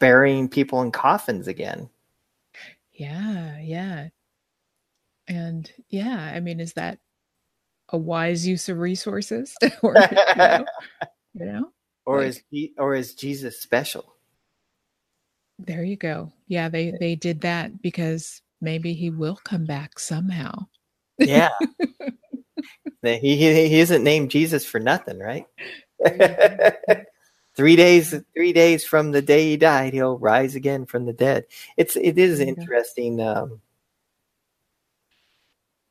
[0.03, 1.89] burying people in coffins again.
[2.91, 4.09] Yeah, yeah.
[5.29, 6.99] And yeah, I mean, is that
[7.87, 9.55] a wise use of resources?
[9.81, 10.65] or, you know,
[11.33, 11.69] you know,
[12.05, 14.13] or Like- is Je- or is Jesus special?
[15.59, 16.33] there you go.
[16.47, 20.67] Yeah, they they did that because maybe he will come back somehow.
[21.17, 21.51] Yeah,
[23.01, 25.45] he, he he isn't named Jesus for nothing, right?
[27.55, 31.45] three days three days from the day he died, he'll rise again from the dead.
[31.77, 33.61] It's it is interesting um,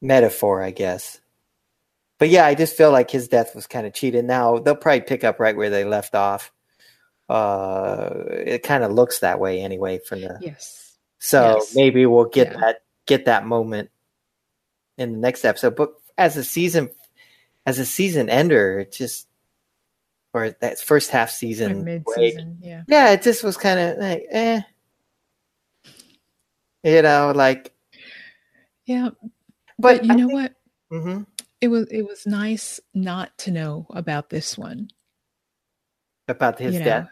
[0.01, 1.21] metaphor, I guess.
[2.19, 4.25] But yeah, I just feel like his death was kind of cheated.
[4.25, 6.53] Now they'll probably pick up right where they left off.
[7.29, 10.97] Uh, it kind of looks that way anyway from the Yes.
[11.19, 11.75] So Yes.
[11.75, 12.61] maybe we'll get Yeah.
[12.61, 13.91] that get that moment
[14.99, 15.75] in the next episode.
[15.77, 16.91] But as a season
[17.65, 19.27] as a season ender, it just
[20.35, 22.59] or that first half season Mid season.
[22.61, 22.83] Yeah.
[22.89, 24.61] yeah, it just was kind of like eh,
[26.83, 27.73] you know, like.
[28.87, 29.11] Yeah.
[29.79, 30.55] But, But you know what?
[30.91, 31.23] hmm
[31.61, 34.89] It was it was nice not to know about this one.
[36.29, 37.09] about his you know, death.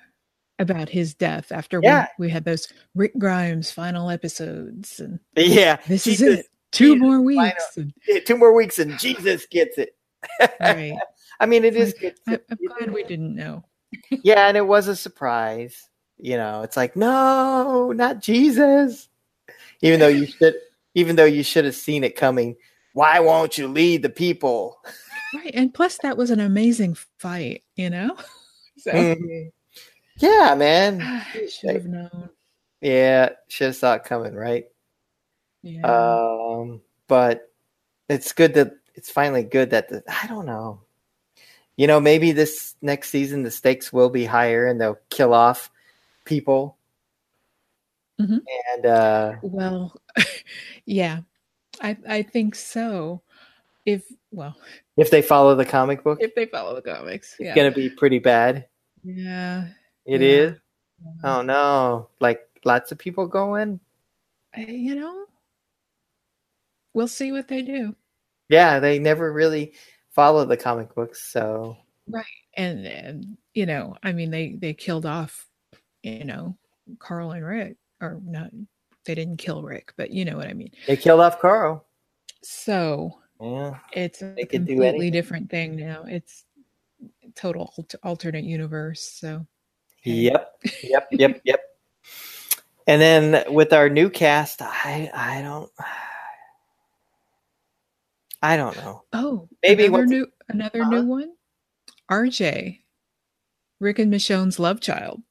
[0.59, 2.07] About his death after Yeah.
[2.19, 6.47] we, we had those Rick Grimes final episodes and Yeah, this is it.
[6.73, 7.77] Two Jesus, more final- weeks.
[7.77, 9.97] and- yeah, Two more weeks and Jesus gets it.
[10.61, 10.97] right.
[11.41, 11.95] I mean, it is.
[11.95, 12.15] Good.
[12.29, 13.65] I'm glad we didn't know.
[14.23, 15.89] yeah, and it was a surprise.
[16.19, 19.09] You know, it's like no, not Jesus.
[19.83, 20.55] Even though you should,
[20.95, 22.57] even though you should have seen it coming.
[22.93, 24.81] Why won't you lead the people?
[25.33, 25.53] Right.
[25.55, 28.17] And plus that was an amazing fight, you know?
[28.79, 29.53] So Mhm.
[30.17, 31.23] Yeah, man.
[31.51, 32.31] Should have known.
[32.81, 34.65] Yeah, should have saw it coming, right?
[35.63, 35.83] Yeah.
[35.85, 37.53] Um, but
[38.09, 40.81] it's good that it's finally good that the, I don't know.
[41.81, 45.71] You know, maybe this next season the stakes will be higher and they'll kill off
[46.27, 46.77] people.
[48.21, 48.41] Mhm.
[48.75, 49.97] And uh well,
[50.85, 51.21] yeah.
[51.81, 53.23] I I think so.
[53.87, 54.59] If well,
[54.99, 57.35] if they follow the comic book, if they follow the comics.
[57.39, 58.67] it's gonna be pretty bad.
[59.03, 59.69] yeah.
[60.05, 60.29] It Yeah.
[60.29, 60.57] is.
[61.25, 62.11] Oh no!
[62.21, 63.81] Like lots of people going.
[64.55, 65.25] You know,
[66.93, 67.97] we'll see what they do.
[68.51, 69.73] Yeah, they never really
[70.21, 72.27] follow the comic books, so right.
[72.55, 75.47] And, and you know, I mean, they they killed off,
[76.03, 76.59] you know,
[76.99, 78.51] Carl and Rick, or not.
[79.07, 80.73] They didn't kill Rick, but you know what I mean.
[80.87, 81.87] they killed off Carl.
[82.43, 86.05] So Yeah, it's a completely different thing now.
[86.07, 86.45] It's
[87.35, 89.01] total alternate universe.
[89.01, 89.47] So
[90.05, 91.61] Yep, yep, yep, yep.
[92.87, 95.71] And then with our new cast, I I don't
[98.43, 99.03] I don't know.
[99.13, 101.03] oh, Maybe another new another Uh-huh.
[101.03, 101.33] new one.
[102.11, 102.81] RJ,
[103.81, 105.23] Rick and Michonne's love child.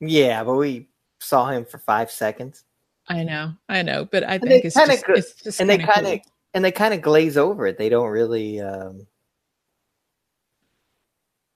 [0.00, 0.88] Yeah, but we
[1.20, 2.64] saw him for five seconds,
[3.08, 5.78] I know, I know, but I they think it's kinda just, it's just and they
[5.78, 6.20] kinda cool.
[6.54, 7.78] and they kind of glaze over it.
[7.78, 9.06] They don't really um,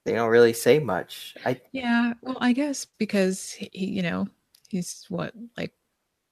[0.05, 1.37] they don't really say much.
[1.45, 4.29] I Yeah, well, I guess because he, he- you know,
[4.69, 5.73] he's what like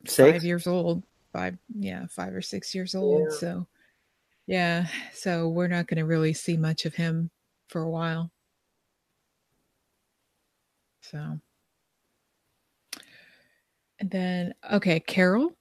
[0.06, 0.32] six.
[0.32, 3.30] five years old, five, yeah, five or six years old.
[3.30, 3.38] Yeah.
[3.38, 3.66] So
[4.48, 7.30] Yeah, so we're not going to really see much of him
[7.68, 8.32] for a while.
[11.02, 11.38] So,
[14.00, 15.52] and then okay, Carol.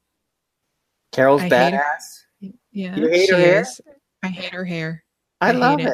[1.11, 2.53] Carol's I badass.
[2.71, 3.61] Yeah, You hate her hair?
[3.61, 3.81] is.
[4.23, 5.03] I hate her hair.
[5.41, 5.93] I, I love it.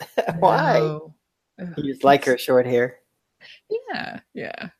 [0.00, 0.34] it.
[0.38, 0.78] Why?
[0.78, 1.14] No.
[1.76, 3.00] You just like her short hair.
[3.68, 4.70] Yeah, yeah.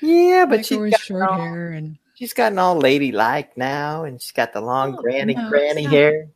[0.00, 4.20] Yeah, but like she's got short all, hair and she's gotten all ladylike now, and
[4.20, 6.28] she's got the long Oh, granny no, granny hair.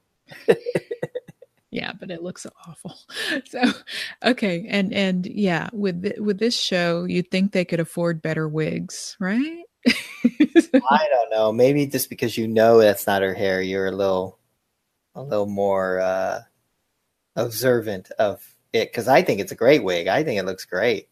[1.71, 2.97] yeah, but it looks awful.
[3.49, 3.61] So,
[4.25, 8.49] okay, and and yeah, with th- with this show, you'd think they could afford better
[8.49, 9.63] wigs, right?
[9.87, 11.53] I don't know.
[11.53, 14.39] Maybe just because you know that's not her hair, you're a little,
[15.15, 16.41] a little more uh,
[17.37, 18.91] observant of it.
[18.91, 20.09] Because I think it's a great wig.
[20.09, 21.09] I think it looks great.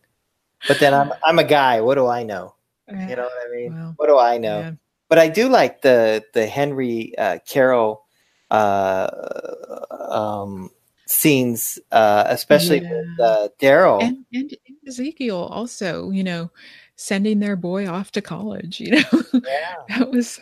[0.66, 1.80] But then I'm I'm a guy.
[1.82, 2.54] What do I know?
[2.88, 3.74] You know what I mean?
[3.74, 4.60] Well, What do I know?
[4.60, 4.72] yeah.
[5.08, 8.03] But I do like the the Henry uh, Carol
[8.50, 9.08] uh,
[10.10, 10.70] um,
[11.06, 14.02] scenes, uh, especially with uh, Daryl.
[14.02, 16.50] and and Ezekiel also, you know,
[16.96, 18.80] sending their boy off to college.
[18.84, 19.74] You know, Yeah.
[19.98, 20.40] that was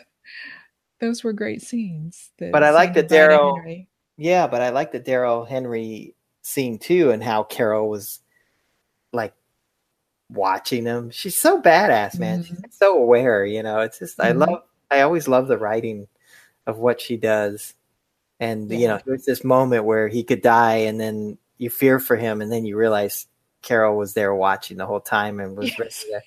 [1.01, 2.31] those were great scenes.
[2.39, 3.87] But I like the Daryl-
[4.17, 8.21] Yeah, but I like the Daryl Henry scene too, and how Carol was
[9.13, 9.35] like
[10.31, 11.11] watching him.
[11.11, 12.43] She's so badass, man.
[12.45, 12.73] She's Mhm.
[12.73, 13.45] so aware.
[13.45, 14.39] You know, it's just I Mhm.
[14.47, 14.63] love.
[14.91, 16.07] I always love the writing
[16.67, 17.75] of what she does,
[18.43, 22.17] and you know, there's this moment where he could die, and then you fear for
[22.17, 23.27] him, and then you realize
[23.63, 26.21] Carol was there watching the whole time and was ready to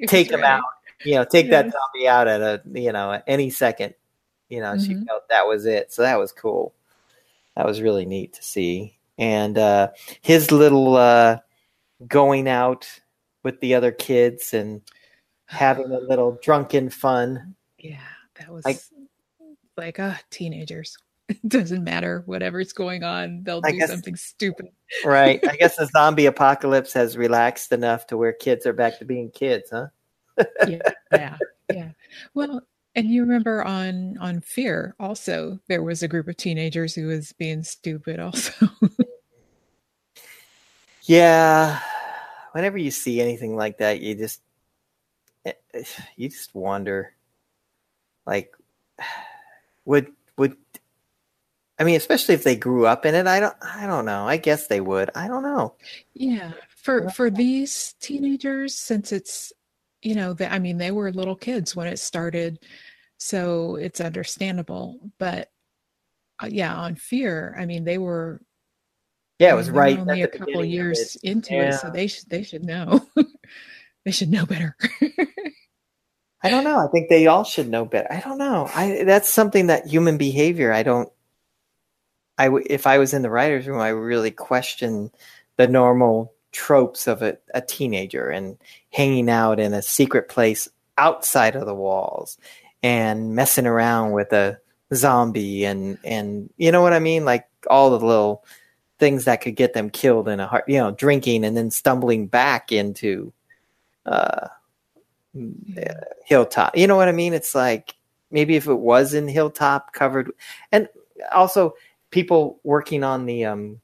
[0.00, 0.62] was take him out.
[1.04, 1.74] You know, take that Yes.
[1.74, 3.94] zombie out at a you know any second.
[4.48, 5.06] You know, she Mhm.
[5.06, 6.72] felt that was it, so that was cool.
[7.56, 9.88] That was really neat to see, and uh,
[10.20, 11.38] his little uh,
[12.06, 12.86] going out
[13.42, 14.82] with the other kids and
[15.46, 17.54] having a little drunken fun.
[17.78, 17.96] Yeah,
[18.38, 18.80] that was Like-
[19.76, 20.98] like uh teenagers.
[21.30, 24.66] It doesn't matter whatever's going on, they'll I do guess- something stupid.
[25.04, 25.40] Right.
[25.48, 29.30] I guess the zombie apocalypse has relaxed enough to where kids are back to being
[29.30, 29.86] kids, huh?
[30.66, 30.78] yeah,
[31.12, 31.36] yeah,
[31.72, 31.90] yeah.
[32.34, 32.62] Well,
[32.96, 37.32] and you remember on on Fear also there was a group of teenagers who was
[37.34, 38.68] being stupid also.
[41.02, 41.80] Yeah.
[42.52, 44.40] Whenever you see anything like that, you just
[45.44, 45.84] eh, eh,
[46.16, 47.12] you just wonder
[48.26, 48.54] like
[49.84, 50.56] would would
[51.80, 54.28] I mean, especially if they grew up in it, I don't I don't know.
[54.28, 55.10] I guess they would.
[55.14, 55.74] I don't know.
[56.14, 59.52] yeah, for for these teenagers since it's
[60.02, 62.58] you know, they, I mean they were little kids when it started,
[63.18, 65.50] so it's understandable, but
[66.42, 68.42] uh, yeah, on Fear, I mean they were
[69.38, 71.30] Yeah, it was right only a couple years it.
[71.30, 73.06] into it, so they should they should know.
[74.04, 74.76] they should know better.
[76.42, 76.78] I don't know.
[76.78, 78.10] I think they all should know better.
[78.10, 78.68] I don't know.
[78.74, 80.72] I that's something that human behavior.
[80.72, 81.10] I don't.
[82.40, 85.10] I w- if I was in the writers' room, I would really question
[85.56, 88.56] the normal tropes of a, a teenager and
[88.90, 92.38] hanging out in a secret place outside of the walls
[92.82, 94.58] and messing around with a
[94.94, 98.44] zombie and and you know what I mean, like all the little
[98.98, 100.64] things that could get them killed in a heart.
[100.66, 103.32] You know, drinking and then stumbling back into.
[104.06, 104.48] Uh,
[105.32, 106.00] Yeah.
[106.26, 107.94] hilltop you know what i mean it's like
[108.32, 110.32] maybe if it was in hilltop covered
[110.72, 110.88] and
[111.30, 111.72] also
[112.10, 113.80] people working on the um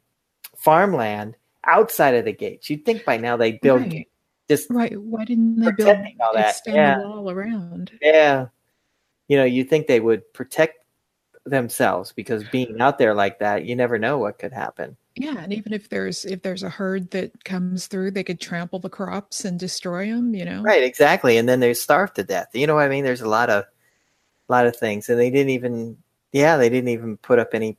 [0.57, 4.09] farmland outside of the gates you'd think by now they'd build Right.
[4.49, 4.97] just Right.
[5.01, 6.99] Why didn't they build all that, yeah.
[6.99, 7.93] wall around?
[8.01, 8.47] yeah
[9.29, 10.79] you know you think they would protect
[11.45, 15.53] themselves because being out there like that you never know what could happen Yeah, and
[15.53, 19.45] even if there's if there's a herd that comes through, they could trample the crops
[19.45, 20.35] and destroy them.
[20.35, 20.63] You know.
[20.63, 23.29] right exactly and then they're starved to death you know what i mean there's a
[23.29, 23.65] lot of
[24.49, 25.97] lot of things and they didn't even
[26.33, 27.77] yeah they didn't even put up any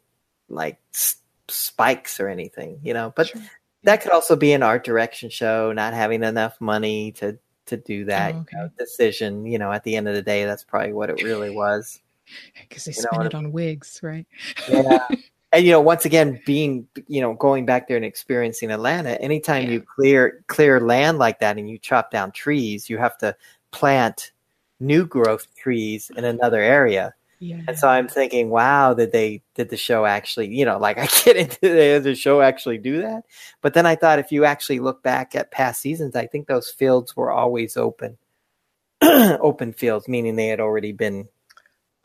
[0.50, 3.42] like s- spikes or anything you know but Sure.
[3.84, 8.06] that could also be an art direction show not having enough money to to do
[8.06, 8.58] that Oh, you mm-hmm.
[8.58, 11.50] know, decision you know at the end of the day that's probably what it really
[11.50, 12.02] was
[12.70, 14.26] Because they You know spend it on wigs, right?
[14.70, 15.08] yeah
[15.54, 19.64] and you know once again being you know going back there and experiencing atlanta anytime
[19.64, 19.72] Yeah.
[19.72, 23.36] you clear clear land like that and you chop down trees you have to
[23.72, 24.32] plant
[24.80, 27.62] new growth trees in another area Yeah.
[27.68, 31.06] and so i'm thinking wow did they did the show actually you know like i
[31.24, 33.24] get into the, the show actually do that
[33.62, 36.70] but then i thought if you actually look back at past seasons i think those
[36.70, 38.18] fields were always open
[39.02, 41.28] open fields meaning they had already been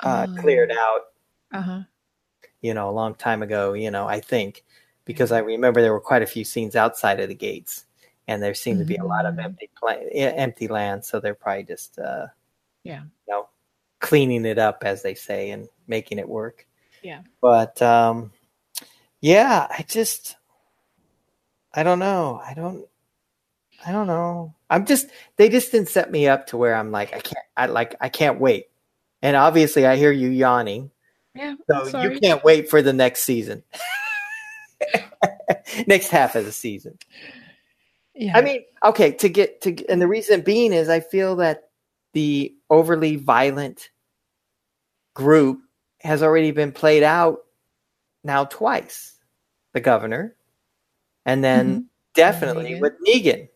[0.00, 1.00] uh, cleared out
[1.52, 1.82] Uh huh.
[2.60, 4.64] you know, a long time ago, you know, I think,
[5.04, 7.86] because I remember there were quite a few scenes outside of the gates
[8.28, 9.44] and there seemed to be a lot of Mhm.
[9.44, 11.04] empty pla- empty land.
[11.04, 12.26] So they're probably just, uh,
[12.84, 13.02] Yeah.
[13.02, 13.48] you know,
[14.02, 16.66] cleaning it up, as they say, and making it work.
[17.02, 17.22] Yeah.
[17.40, 18.32] But, um,
[19.22, 20.36] yeah, I just,
[21.72, 22.42] I don't know.
[22.44, 22.86] I don't,
[23.86, 24.54] I don't know.
[24.68, 27.66] I'm just, they just didn't set me up to where I'm like, I can't, I
[27.66, 28.66] like, I can't wait.
[29.22, 30.90] And obviously, I hear you yawning.
[31.34, 31.54] Yeah.
[31.68, 33.62] So you can't wait for the next season.
[35.86, 36.98] next half of the season.
[38.14, 38.36] Yeah.
[38.36, 41.70] I mean, okay, to get to and the reason being is I feel that
[42.12, 43.90] the overly violent
[45.14, 45.60] group
[46.00, 47.40] has already been played out
[48.24, 49.18] now twice.
[49.72, 50.36] The governor
[51.24, 51.84] and then Mhm.
[52.14, 52.80] definitely Negan.
[52.80, 53.48] with Negan.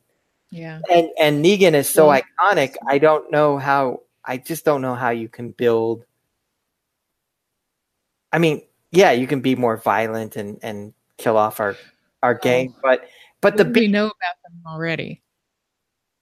[0.51, 0.81] yeah.
[0.91, 2.77] And and Negan is so Well- iconic.
[2.87, 6.05] I don't know how I just don't know how you can build
[8.33, 11.77] I mean, yeah, you can be more violent and and kill off our
[12.23, 13.09] our gang, but
[13.41, 15.23] but the we know about them already.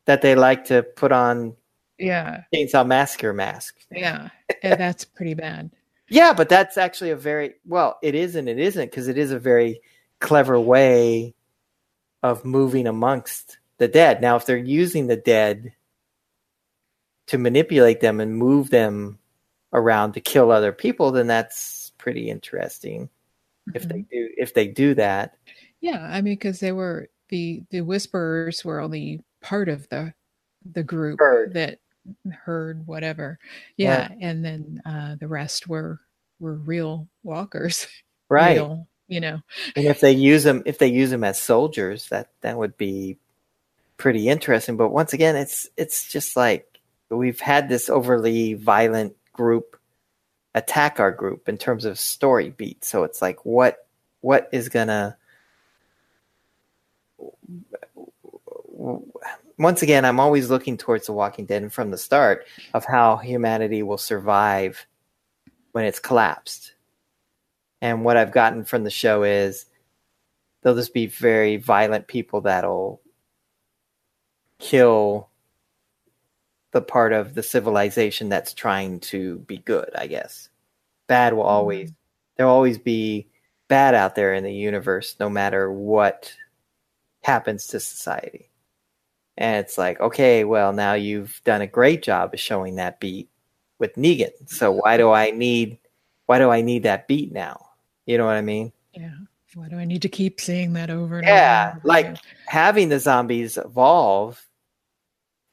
[0.06, 1.56] that they like to put on
[2.04, 2.42] Yeah.
[2.54, 3.76] Chainsaw Massacre mask.
[3.90, 4.28] Yeah.
[4.62, 5.70] Yeah, that's pretty bad.
[6.08, 9.30] Yeah, but that's actually a very well, it is and it isn't because it is
[9.32, 9.80] a very
[10.20, 11.34] clever way
[12.22, 14.20] of moving amongst the dead.
[14.22, 15.72] Now, if they're using the dead
[17.28, 19.18] to manipulate them and move them
[19.72, 23.08] around to kill other people, then that's pretty interesting.
[23.74, 24.08] If they Mhm.
[24.10, 25.36] do, if they do that,
[25.80, 30.14] Yeah, I mean, because they were the the whisperers were only part of the
[30.72, 31.52] the group Herd.
[31.54, 31.78] that
[32.32, 33.38] heard whatever.
[33.76, 36.00] Yeah, and then uh, the rest were
[36.40, 37.86] were real walkers.
[38.28, 38.56] right?
[38.56, 39.40] Real, you know.
[39.76, 43.18] And if they use them, if they use them as soldiers, that that would be
[43.96, 44.76] pretty interesting.
[44.76, 46.66] But once again, it's it's just like
[47.10, 49.78] we've had this overly violent group
[50.54, 52.84] attack our group in terms of story beat.
[52.84, 53.86] So it's like what
[54.20, 55.16] what is gonna
[59.58, 63.16] once again, I'm always looking towards The Walking Dead and from the start of how
[63.16, 64.86] humanity will survive
[65.72, 66.74] when it's collapsed.
[67.80, 69.66] And what I've gotten from the show is
[70.62, 73.00] they'll just be very violent people that'll
[74.58, 75.28] kill
[76.72, 80.48] the part of the civilization that's trying to be good, I guess.
[81.06, 81.50] Bad will mm-hmm.
[81.50, 81.92] always
[82.36, 83.28] there'll always be
[83.68, 86.34] bad out there in the universe no matter what
[87.22, 88.50] happens to society.
[89.36, 93.28] And it's like, okay, well now you've done a great job of showing that beat
[93.78, 94.30] with Negan.
[94.46, 95.78] So why do I need
[96.26, 97.68] why do I need that beat now?
[98.06, 98.72] You know what I mean?
[98.92, 99.10] Yeah.
[99.54, 101.70] Why do I need to keep seeing that over and Yeah, over?
[101.70, 102.18] and over like again?
[102.46, 104.44] having the zombies evolve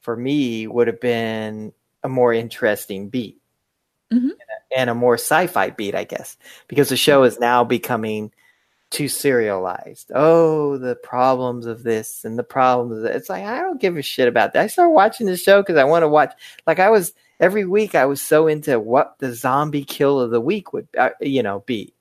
[0.00, 1.72] for me would have been
[2.02, 3.40] a more interesting beat
[4.12, 4.30] Mhm.
[4.76, 8.32] and a more sci-fi beat, I guess, because the show is now becoming
[8.92, 10.12] too serialized.
[10.14, 13.16] Oh, the problems of this and the problems of that.
[13.16, 14.62] It's like I don't give a shit about that.
[14.62, 16.32] I started watching the show because I want to watch.
[16.66, 20.40] Like I was every week, I was so into what the zombie kill of the
[20.40, 21.94] week would, uh, you know, be.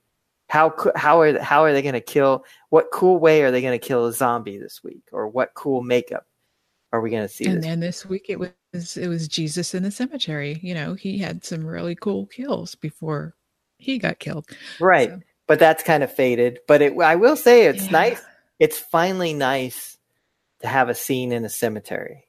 [0.50, 2.46] How how are how are they going to kill?
[2.70, 5.04] What cool way are they going to kill a zombie this week?
[5.14, 6.26] Or what cool makeup
[6.92, 7.46] are we going to see?
[7.46, 10.60] and this then this week it was it was Jesus in the cemetery.
[10.62, 13.34] You know, he had some really cool kills before
[13.78, 14.48] he got killed.
[14.80, 15.10] right?
[15.10, 16.60] so- But that's kind of faded.
[16.68, 17.92] But it, I will say, it's Yeah.
[17.92, 18.22] nice.
[18.60, 19.98] It's finally nice
[20.62, 22.28] to have a scene in a cemetery.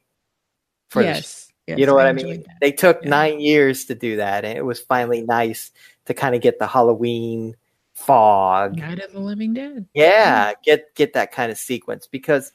[0.95, 2.43] Yes, yes, you know what I mean?
[2.43, 2.47] that.
[2.61, 3.09] They took Yeah.
[3.09, 5.71] nine years to do that, and it was finally nice
[6.05, 7.55] to kind of get the Halloween
[7.93, 8.77] fog.
[8.77, 9.87] Night of the Living Dead.
[9.93, 12.51] Yeah, get get that kind of sequence because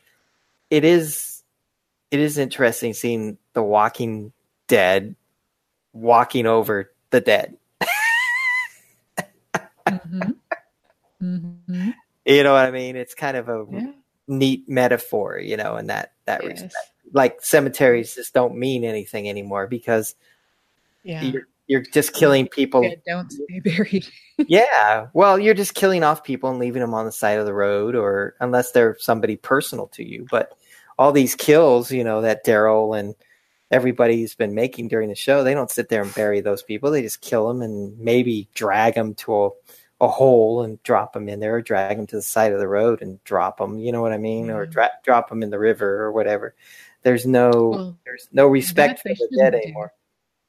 [0.70, 1.42] it is
[2.10, 4.32] it is interesting seeing the Walking
[4.66, 5.14] Dead
[5.92, 7.56] walking over the dead.
[9.88, 10.30] hmm
[11.20, 11.90] hmm
[12.24, 12.96] You know what I mean?
[12.96, 13.92] It's kind of a Yeah.
[14.28, 16.62] neat metaphor, you know, in that that Yes.
[16.62, 16.92] respect.
[17.12, 20.14] Like cemeteries just don't mean anything anymore because
[21.04, 21.22] Yeah.
[21.24, 22.82] you're you're just killing people.
[22.82, 24.06] Dead don't stay buried.
[24.48, 25.08] Yeah.
[25.14, 27.94] Well, you're just killing off people and leaving them on the side of the road,
[27.96, 30.26] or unless they're somebody personal to you.
[30.30, 30.56] But
[30.98, 33.14] all these kills, you know, that Daryl and
[33.72, 36.90] everybody's been making during the show, they don't sit there and bury those people.
[36.90, 39.50] They just kill them and maybe drag them to a,
[40.00, 42.68] a hole and drop them in there, or drag them to the side of the
[42.68, 43.78] road and drop them.
[43.78, 44.50] You know what I mean?
[44.50, 44.70] Or Yeah.
[44.70, 46.54] dra- drop them in the river or whatever.
[47.02, 49.92] There's no Well, there's no respect for the dead anymore.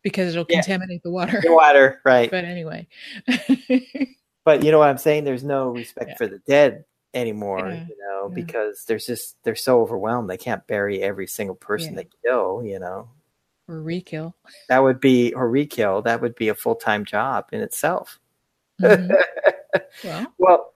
[0.04, 0.58] because it'll Yeah.
[0.62, 1.42] contaminate the water.
[1.44, 2.30] The water, right?
[2.30, 2.88] but anyway.
[4.46, 5.24] but you know what I'm saying?
[5.24, 6.16] There's no respect Yeah.
[6.18, 7.86] for the dead anymore, Yeah.
[7.88, 12.08] you know, because there's just they're so overwhelmed they can't bury every single person they
[12.24, 13.10] kill, you know.
[13.68, 14.36] or re-kill.
[14.68, 18.20] That would be or re-kill, that would be a full time job in itself.
[18.80, 19.12] Mhm.
[20.04, 20.74] well, well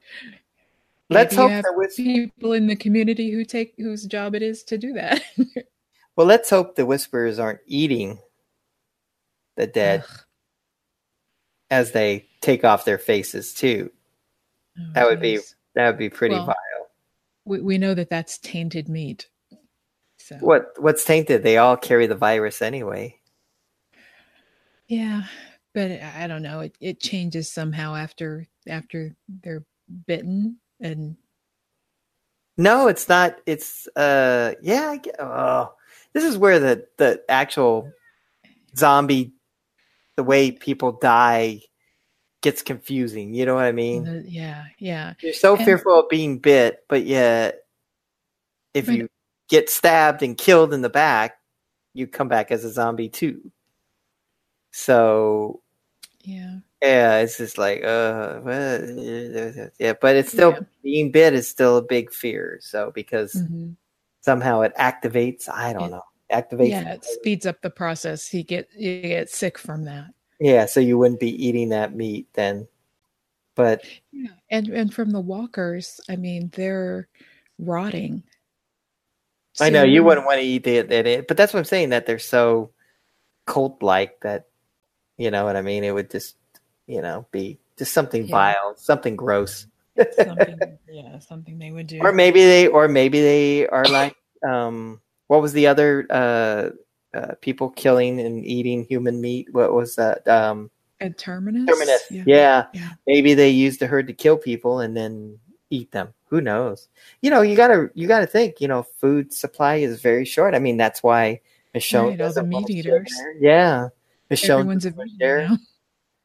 [1.09, 4.77] let's hope the whis- people in the community who take whose job it is to
[4.77, 5.21] do that.
[6.15, 8.19] well let's hope the whisperers aren't eating
[9.55, 10.19] the dead Ugh.
[11.69, 13.91] as they take off their faces too.
[14.77, 15.39] Oh, That would be
[15.75, 16.55] that would be pretty Well, vile.
[17.45, 19.27] We, we know that that's tainted meat.
[20.17, 21.43] So What what's tainted?
[21.43, 23.19] They all carry the virus anyway.
[24.87, 25.23] yeah,
[25.73, 26.61] but I don't know.
[26.61, 29.63] It it changes somehow after after they're
[30.07, 31.15] bitten, and
[32.57, 33.37] No, it's not.
[33.45, 34.89] It's uh, yeah.
[34.91, 35.73] I get, oh,
[36.13, 37.91] this is where the the actual
[38.77, 39.33] zombie,
[40.17, 41.61] the way people die,
[42.41, 43.33] gets confusing.
[43.33, 44.25] You know what I mean?
[44.27, 47.63] yeah, yeah, You're so And- fearful of being bit, but yet,
[48.73, 49.07] if But- you
[49.49, 51.37] get stabbed and killed in the back,
[51.93, 53.51] you come back as a zombie too.
[54.71, 55.61] So
[56.23, 56.59] yeah.
[56.81, 58.81] yeah, it's just like uh, well,
[59.79, 60.59] yeah, but it's still Yeah.
[60.83, 62.59] being bit is still a big fear.
[62.61, 63.75] So because Mhm.
[64.21, 65.97] somehow it activates, I don't Yeah.
[65.97, 66.69] know, activates.
[66.69, 68.33] Yeah, it speeds up the process.
[68.33, 70.13] You get you get sick from that.
[70.39, 72.67] Yeah, so you wouldn't be eating that meat then.
[73.55, 77.07] But Yeah, and and from the walkers, I mean, they're
[77.59, 78.23] rotting.
[79.61, 82.05] I know you wouldn't want to eat it, it, but that's what I'm saying that
[82.07, 82.71] they're so
[83.45, 84.47] cult like that
[85.23, 85.83] you know what I mean.
[85.83, 86.35] It would just
[86.87, 88.35] you know be just something Yeah.
[88.35, 89.67] vile, something gross,
[90.23, 91.99] something, yeah, something they would do.
[92.01, 94.15] or maybe they, or maybe they are like
[94.47, 96.69] um, what was the other uh,
[97.17, 99.47] uh, people killing and eating human meat?
[99.51, 100.27] What was that?
[100.27, 100.69] Um,
[100.99, 101.65] At terminus.
[101.69, 102.03] terminus.
[102.11, 102.23] Yeah.
[102.27, 102.65] Yeah.
[102.73, 102.89] Yeah.
[103.07, 106.13] maybe they used the herd to kill people and then eat them.
[106.29, 106.89] Who knows?
[107.21, 108.59] You know, you gotta you gotta think.
[108.61, 110.53] You know, food supply is very short.
[110.53, 111.39] I mean, that's why
[111.73, 113.13] Michonne Right, all the meat eaters.
[113.39, 113.89] Yeah,
[114.29, 114.59] Michonne.
[114.59, 115.49] Everyone's a doesn't wanna vegan share.
[115.49, 115.57] now.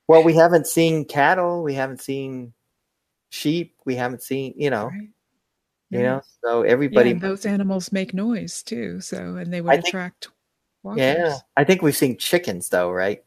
[0.06, 1.62] Well, we haven't seen cattle.
[1.62, 2.54] We haven't seen
[3.30, 3.74] sheep.
[3.84, 5.08] We haven't seen you know Right.
[5.90, 6.22] you know.
[6.42, 7.10] So Yeah, everybody.
[7.10, 9.00] and those animals make noise too.
[9.00, 10.28] So, and they would I think- attract
[10.82, 11.00] walkers.
[11.00, 13.22] Yeah, I think we've seen chickens though, right?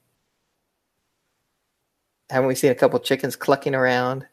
[2.30, 4.26] Haven't we seen a couple chickens clucking around?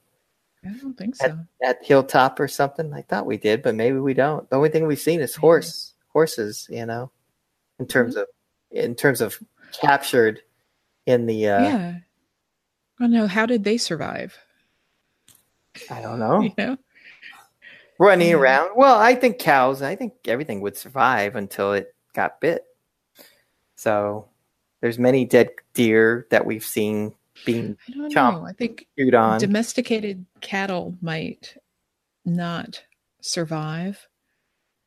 [0.65, 1.39] I don't think so.
[1.63, 2.93] at Hilltop or something.
[2.93, 4.49] I thought we did, but maybe we don't.
[4.51, 7.11] The only thing we've seen is horse horses, you know,
[7.79, 8.23] in terms mm-hmm.
[8.23, 8.29] of
[8.71, 9.39] in terms of
[9.73, 10.41] captured
[11.07, 11.95] in the uh yeah.
[13.01, 13.27] I don't know.
[13.27, 14.37] How did they survive?
[15.91, 16.41] I don't know.
[16.43, 16.77] You know.
[18.01, 18.35] Running Yeah.
[18.37, 18.71] around.
[18.77, 22.65] Well, I think cows, I think everything would survive until it got bit.
[23.77, 24.29] So
[24.81, 27.15] there's many dead deer that we've seen
[27.45, 28.33] being I don't Chomp.
[28.41, 28.47] know.
[28.47, 29.39] I think chewed on.
[29.41, 31.57] domesticated cattle might
[32.25, 32.85] not
[33.21, 34.07] survive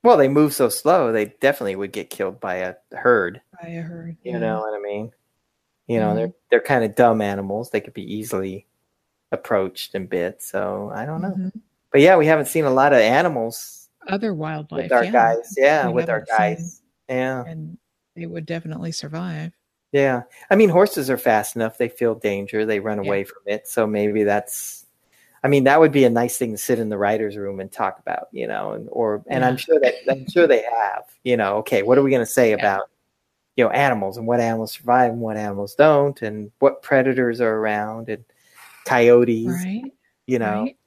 [0.03, 3.41] well, they move so slow, they definitely would get killed by a herd.
[3.61, 4.17] by a herd.
[4.23, 4.39] You yeah.
[4.39, 5.11] know what I mean?
[5.87, 6.15] You know, Mhm.
[6.15, 7.69] they're they're kind of dumb animals.
[7.69, 8.65] They could be easily
[9.31, 10.41] approached and bit.
[10.41, 11.31] So I don't know.
[11.31, 11.51] Mhm.
[11.91, 14.83] But yeah, we haven't seen a lot of animals Other wildlife.
[14.83, 15.11] with our yeah.
[15.11, 15.53] guys.
[15.57, 16.81] Yeah, We with our guys.
[17.09, 17.77] Yeah, And
[18.15, 19.51] they would definitely survive.
[19.91, 20.23] yeah.
[20.49, 21.77] I mean, horses are fast enough.
[21.77, 22.65] They feel danger.
[22.65, 23.09] They run Yeah.
[23.09, 23.67] away from it.
[23.67, 24.80] So maybe that's.
[25.43, 27.71] I mean, that would be a nice thing to sit in the writers' room and
[27.71, 28.27] talk about.
[28.31, 31.03] You know, and or and I'm sure that I'm sure they have.
[31.23, 32.55] You know, okay, what are we going to say Yeah.
[32.57, 32.89] about
[33.57, 37.55] you know animals and what animals survive and what animals don't and what predators are
[37.57, 38.23] around and
[38.85, 39.91] coyotes Right.
[40.27, 40.77] you know Right.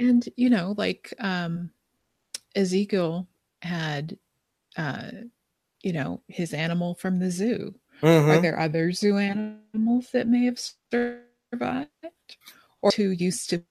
[0.00, 1.70] And you know, like um
[2.56, 3.28] Ezekiel
[3.62, 4.18] had
[4.76, 5.10] uh
[5.82, 7.74] you know, his animal from the zoo.
[8.02, 8.38] Mhm.
[8.38, 11.90] Are there other zoo animals that may have survived?
[12.82, 13.62] Or who used to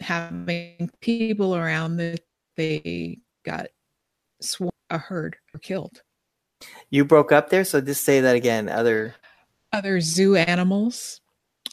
[0.00, 2.20] having people around that
[2.56, 3.66] they got
[4.40, 6.02] swarm a uh, herd or killed.
[6.90, 9.14] you broke up there so just say that again other
[9.72, 11.20] Other zoo animals?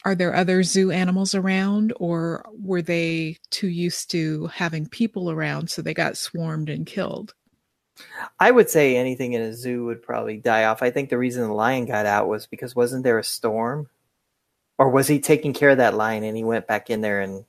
[0.04, 5.70] Are there other zoo animals around, or were they too used to having people around
[5.70, 7.36] so they got swarmed and killed?
[8.40, 11.44] i would say anything in a zoo would probably die off i think the reason
[11.44, 13.88] the lion got out was because wasn't there a storm
[14.78, 17.46] or was he taking care of that lion and he went back in there and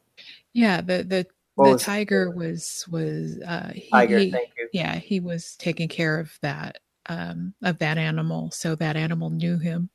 [0.55, 4.69] Yeah, the the What the was- tiger was was uh he, tiger he- thank you
[4.73, 9.59] yeah he was taking care of that um of that animal so that animal knew
[9.59, 9.91] him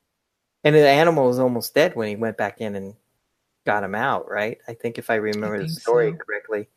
[0.62, 2.94] and the animal was almost dead when he went back in and
[3.66, 6.18] got him out right i think if i remember the story so.
[6.18, 6.68] correctly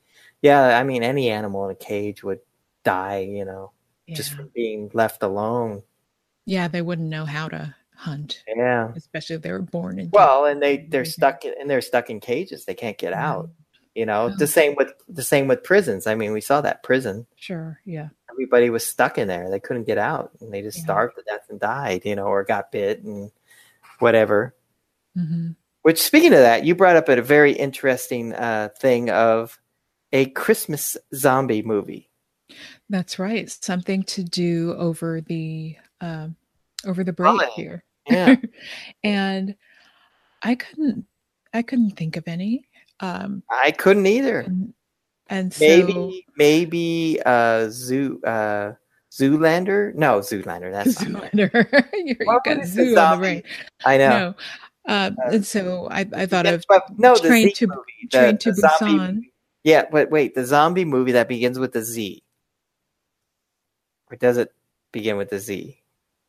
[0.42, 2.40] yeah i mean any animal in a cage would
[2.84, 3.72] die you know
[4.08, 4.16] yeah.
[4.16, 5.84] just from being left alone
[6.46, 10.46] yeah they wouldn't know how to hunt yeah especially if they were born in Well,
[10.46, 12.66] and they they're stuck in, and they're stuck in cages.
[12.66, 13.52] They can't get out.
[13.96, 14.36] You know, Oh.
[14.38, 16.08] the same with the same with prisons.
[16.08, 17.28] I mean, we saw that prison.
[17.36, 19.50] sure yeah Everybody was stuck in there.
[19.50, 20.84] They couldn't get out, and they just Yeah.
[20.86, 22.06] starved to death and died.
[22.06, 23.32] You know, or got bit and
[24.00, 24.56] whatever.
[25.16, 25.50] hmm
[25.82, 29.60] Which, speaking of that, you brought up a very interesting uh, thing of
[30.14, 32.10] a Christmas zombie movie.
[32.90, 36.36] that's right something to do over the um
[36.86, 38.36] over the break here Yeah,
[39.04, 39.56] and
[40.42, 41.06] i couldn't
[41.54, 42.66] I couldn't think of any.
[43.02, 44.40] Um, I couldn't either.
[44.42, 44.74] and,
[45.28, 48.74] and so Maybe maybe uh Zoo uh
[49.12, 49.94] Zoolander?
[49.96, 50.72] No, Zoolander.
[50.72, 50.96] That's.
[51.04, 51.86] Zoolander.
[51.94, 53.44] you got zoo on the brain.
[53.86, 54.10] I know.
[54.10, 54.28] No.
[54.28, 54.36] Um,
[54.88, 58.08] Uh, and so I, I thought Yeah, of but no, the Train Z to- movie,
[58.12, 59.16] the- Train to the zombie Busan.
[59.16, 59.34] movie.
[59.64, 62.24] Yeah, but wait, the zombie movie that begins with the Z.
[64.10, 64.52] Or does it
[64.92, 65.78] begin with the Z?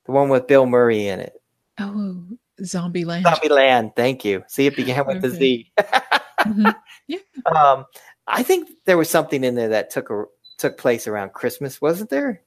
[0.06, 1.32] The one with Bill Murray in it.
[1.78, 2.24] oh
[2.60, 3.22] Zombieland.
[3.22, 4.44] Zombie Land, thank you.
[4.48, 5.72] See, it began with the Z.
[6.46, 6.74] Mhm.
[7.46, 7.86] um,
[8.26, 10.24] I think there was something in there that took a,
[10.58, 12.42] took place around Christmas, wasn't there?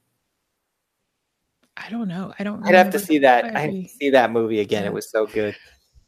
[1.76, 2.32] I don't know.
[2.38, 2.64] I don't.
[2.64, 3.44] I'd have to see that.
[3.44, 4.84] I have see that movie again.
[4.84, 4.90] Yeah.
[4.90, 5.54] It was so good.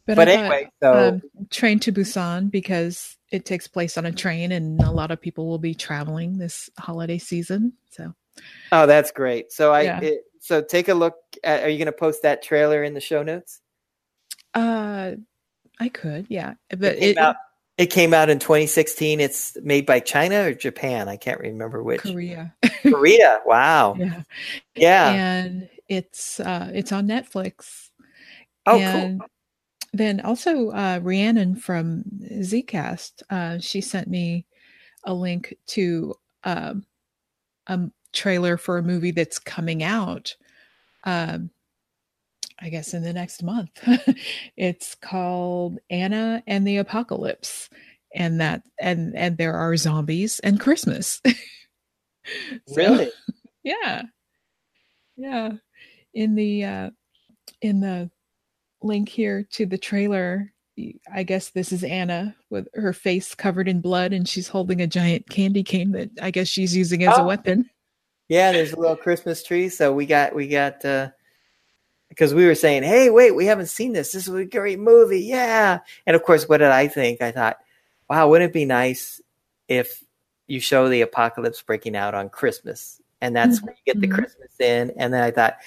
[0.07, 1.21] But, But anyway, so um,
[1.51, 5.47] Train to Busan because it takes place on a train, and a lot of people
[5.47, 7.73] will be traveling this holiday season.
[7.91, 8.15] So
[8.71, 9.51] oh, that's great.
[9.51, 9.99] So I Yeah.
[10.01, 11.15] it, so take a look.
[11.43, 13.61] At, are you going to post that trailer in the show notes?
[14.55, 15.11] uh,
[15.79, 17.35] I could, yeah, but it it, out.
[17.79, 19.21] It came out in 2016.
[19.21, 21.07] It's made by China or Japan.
[21.07, 22.01] I can't remember which.
[22.01, 22.53] Korea,
[22.83, 23.39] Korea.
[23.45, 23.95] Wow.
[23.97, 24.21] yeah,
[24.75, 25.11] Yeah.
[25.13, 27.89] and it's uh, it's on Netflix.
[28.65, 29.27] oh, and cool.
[29.93, 32.03] then also uh, Rhiannon from
[32.41, 34.45] Zcast, uh, she sent me
[35.05, 36.13] a link to
[36.43, 36.85] um,
[37.67, 37.79] a
[38.11, 40.35] trailer for a movie that's coming out.
[41.05, 41.49] Um,
[42.61, 43.69] I guess in the next month.
[44.57, 47.69] it's called Anna and the Apocalypse,
[48.13, 51.21] and that and and there are zombies and Christmas.
[52.67, 53.11] So- Really?
[53.63, 54.03] yeah
[55.17, 55.51] yeah
[56.13, 56.89] in the uh
[57.61, 58.09] in the
[58.83, 60.53] link here to the trailer
[61.11, 64.87] I guess this is anna with her face covered in blood and she's holding a
[64.87, 67.25] giant candy cane that i guess she's using as a Oh.
[67.27, 67.69] weapon
[68.29, 69.69] Yeah, there's a little Christmas tree.
[69.69, 71.09] So we got we got uh
[72.09, 74.11] because we were saying, hey, wait, we haven't seen this.
[74.11, 75.21] This is a great movie.
[75.21, 75.79] Yeah.
[76.05, 77.21] And of course, what did I think?
[77.21, 77.57] I thought,
[78.09, 79.21] wow, wouldn't it be nice
[79.67, 80.03] if
[80.47, 82.99] you show the apocalypse breaking out on Christmas?
[83.21, 84.15] And that's where you get the Mhm.
[84.15, 84.91] Christmas in.
[84.97, 85.57] And then I thought,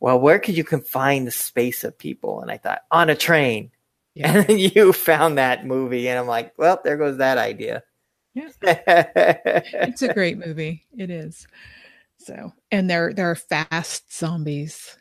[0.00, 2.40] well, where could you confine the space of people?
[2.40, 3.70] And I thought, on a train.
[4.14, 4.32] Yeah.
[4.36, 7.82] And then you found that movie, and I'm like, well, there goes that idea.
[8.34, 8.48] Yeah.
[8.48, 8.58] it's
[9.74, 11.46] it's a great movie it is
[12.16, 14.96] so and there there are fast zombies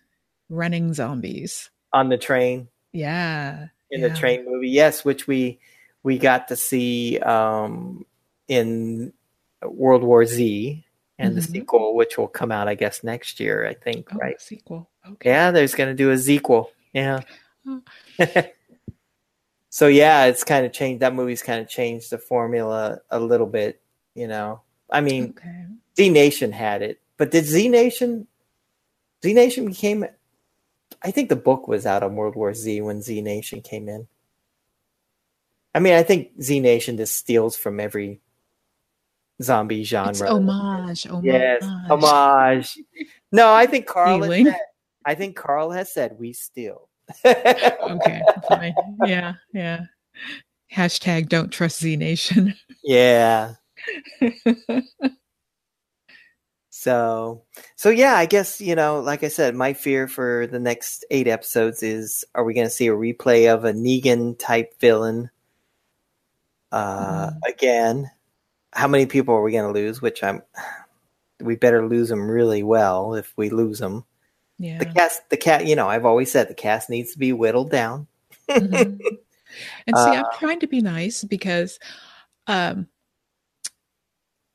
[0.52, 1.72] running zombies.
[1.94, 2.68] On the train.
[2.94, 4.08] yeah in yeah.
[4.10, 5.60] the train movie yes which we
[6.04, 8.06] we got to see um
[8.48, 9.12] in
[9.64, 10.86] world war z
[11.20, 11.52] and the Mhm.
[11.52, 14.40] sequel which will come out i guess next year i think oh, right?
[14.40, 14.90] sequel.
[15.10, 15.30] Okay.
[15.30, 16.72] Yeah there's gonna do a sequel.
[16.94, 17.22] Yeah.
[19.70, 23.48] So yeah it's kind of changed that movie's kind of changed the formula a little
[23.48, 23.82] bit
[24.16, 24.62] you know?
[24.90, 25.66] I mean okay.
[25.98, 28.28] Z nation had it but did z nation
[29.24, 30.06] z nation became
[31.04, 34.08] i think the book was out on world war z when z nation came in.
[35.74, 38.20] I mean i think z nation just steals from every
[39.42, 40.10] zombie genre.
[40.12, 42.78] It's homage homage yes homage.
[43.32, 44.58] no i think carl has said,
[45.06, 46.90] i think carl has said we steal.
[47.26, 48.74] Okay fine.
[49.06, 49.86] Yeah yeah.
[50.74, 52.54] Hashtag don't trust z nation.
[52.84, 53.56] Yeah
[56.82, 57.44] So,
[57.76, 61.28] so yeah, I guess you know, like I said, my fear for the next eight
[61.28, 65.30] episodes is: are we going to see a replay of a Negan type villain
[66.72, 67.40] uh, Mm.
[67.48, 68.10] again?
[68.74, 70.02] How many people are we going to lose?
[70.02, 70.42] Which I'm,
[71.40, 74.04] we better lose them really well if we lose them.
[74.58, 77.32] yeah The cast, the cat, you know, I've always said the cast needs to be
[77.32, 78.08] whittled down.
[78.50, 79.00] Mhm.
[79.86, 81.80] and see i'm Uh, trying to be nice because
[82.48, 82.88] um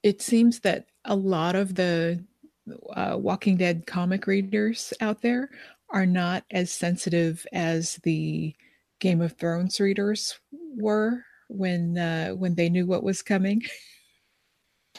[0.02, 2.22] it seems that a lot of the
[2.94, 5.50] uh, walking dead comic readers out there
[5.90, 8.54] are not as sensitive as the
[8.98, 10.38] game of thrones readers
[10.76, 13.62] were when uh, when they knew what was coming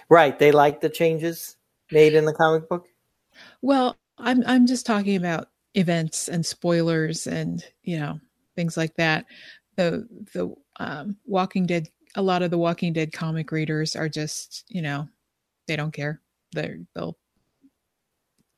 [0.10, 0.38] Right?
[0.38, 1.58] They like the changes
[1.92, 2.88] made in the comic book.
[3.62, 8.20] well i'm i'm just talking about events and spoilers and you know
[8.56, 9.26] things like that
[9.76, 14.66] the the um, walking dead a lot of the walking dead comic readers are just
[14.70, 15.08] you know
[15.68, 16.22] they don't care
[16.54, 17.18] they they'll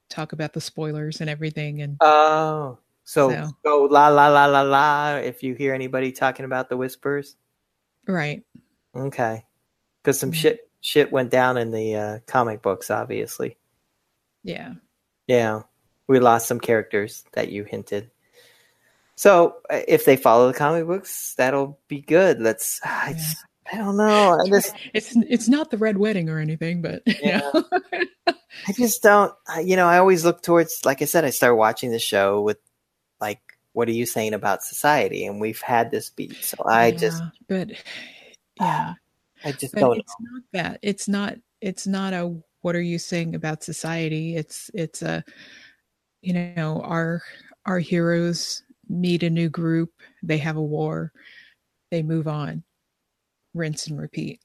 [0.09, 3.49] talk about the spoilers and everything and Oh, so So.
[3.63, 5.15] go la la la la la.
[5.17, 7.35] If you hear anybody talking about the whispers,
[8.07, 8.43] right
[8.95, 9.43] okay,
[10.01, 12.89] because some shit shit went down in the uh, comic books.
[12.89, 13.57] Obviously,
[14.43, 14.73] yeah
[15.27, 15.61] yeah,
[16.07, 18.09] we lost some characters that you hinted.
[19.15, 22.39] So if they follow the comic books, that'll be good.
[22.41, 22.79] Let's.
[22.85, 24.39] I, just- I don't know.
[24.39, 27.63] I just it's it's not the red wedding or anything but you know.
[28.67, 29.33] I just don't.
[29.63, 30.85] You know, I always look towards.
[30.85, 32.57] Like I said, I started watching the show with
[33.21, 33.39] like
[33.73, 35.25] what are you saying about society?
[35.25, 36.35] And we've had this beat.
[36.43, 37.69] So I yeah, just, but
[38.59, 38.93] yeah,
[39.45, 40.31] I just but don't it's know.
[40.31, 40.79] not that.
[40.81, 41.35] It's not.
[41.61, 42.35] It's not a.
[42.61, 44.35] What are you saying about society?
[44.35, 45.23] It's it's a.
[46.21, 47.21] You know, our
[47.65, 49.91] our heroes meet a new group.
[50.23, 51.13] They have a war.
[51.91, 52.63] They move on.
[53.53, 54.41] Rinse and repeat.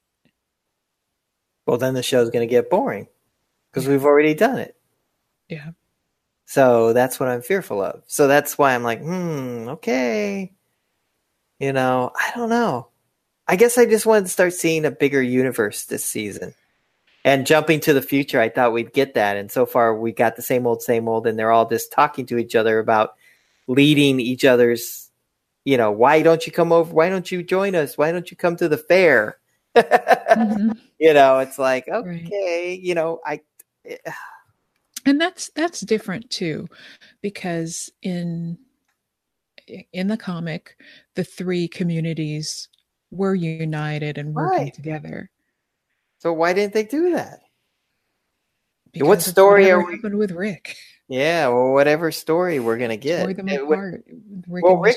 [1.66, 3.08] Well, then the show's going to get boring
[3.70, 4.76] because we've already done it.
[5.48, 5.70] Yeah.
[6.46, 8.02] So that's what I'm fearful of.
[8.06, 10.52] So that's why I'm like, hmm, okay.
[11.58, 12.88] You know, I don't know.
[13.46, 16.54] I guess I just wanted to start seeing a bigger universe this season.
[17.24, 19.38] And jumping to the future, I thought we'd get that.
[19.38, 21.26] And so far, we got the same old, same old.
[21.26, 23.14] And they're all just talking to each other about
[23.66, 25.03] leading each other's,
[25.64, 26.92] you know, why don't you come over?
[26.92, 27.96] Why don't you join us?
[27.96, 29.38] Why don't you come to the fair?
[29.76, 30.78] Mhm.
[30.98, 32.22] you know, it's like, Right.
[32.26, 33.40] okay, you know, I,
[35.06, 36.66] and that's that's different too
[37.20, 38.56] because in
[39.92, 40.76] in the comic
[41.14, 42.68] the three communities
[43.10, 44.74] were united and working Right.
[44.74, 45.30] together
[46.18, 47.40] so why didn't they do that?
[48.92, 50.76] because What story are we- happened with rick
[51.08, 53.28] Yeah, well, whatever story we're gonna get.
[53.28, 54.04] Eh, apart
[54.48, 54.96] rick well, Rick-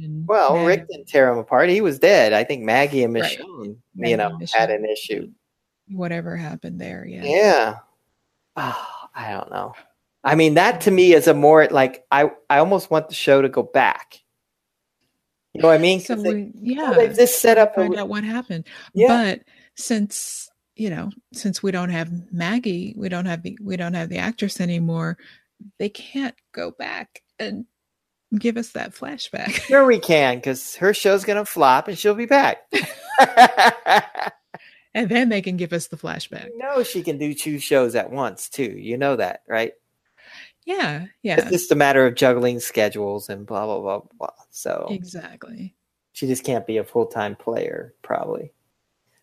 [0.00, 1.68] and well, Mag- Rick didn't tear him apart.
[1.68, 2.32] He was dead.
[2.32, 3.38] I think Maggie and Right.
[3.38, 5.28] Michonne, Maggie you know, and had an issue.
[5.88, 7.74] whatever happened there yeah Yeah.
[8.56, 9.72] Oh, I don't know.
[10.24, 12.30] I mean, that to me is a more like I.
[12.48, 14.20] I almost want the show to go back.
[15.54, 16.00] You know what I mean?
[16.00, 17.74] so they, yeah well, they've just set up.
[17.74, 19.40] find A, out what happened yeah, but
[19.74, 24.08] since you know since we don't have maggie we don't have the we don't have
[24.08, 25.16] the actress anymore
[25.78, 27.66] they can't go back and
[28.38, 32.26] give us that flashback sure we can because her show's gonna flop and she'll be
[32.26, 32.62] back.
[34.94, 37.94] and then they can give us the flashback you know she can do two shows
[37.94, 38.76] at once too.
[38.78, 39.72] You know that, right?
[40.64, 44.30] yeah yeah It's just a matter of juggling schedules and blah blah blah blah.
[44.50, 45.74] So exactly
[46.12, 48.52] she just can't be a full time player, probably.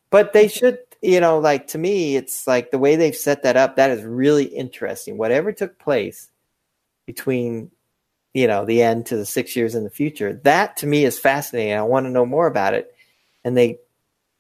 [0.09, 3.57] But they should, you know, like to me, it's like the way they've set that
[3.57, 3.75] up.
[3.75, 5.17] That is really interesting.
[5.17, 6.29] Whatever took place
[7.05, 7.71] between,
[8.33, 11.19] you know, the end to the six years in the future, that to me is
[11.19, 11.73] fascinating.
[11.73, 12.93] I want to know more about it,
[13.43, 13.79] and they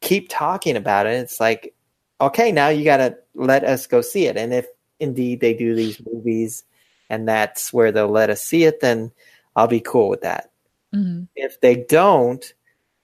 [0.01, 1.13] keep talking about it.
[1.13, 1.73] It's like,
[2.21, 4.37] okay, now you got to let us go see it.
[4.37, 4.67] And if
[4.99, 6.63] indeed they do these movies,
[7.09, 9.11] and that's where they'll let us see it, then
[9.55, 10.51] I'll be cool with that
[10.93, 11.27] Mhm.
[11.35, 12.53] if they don't,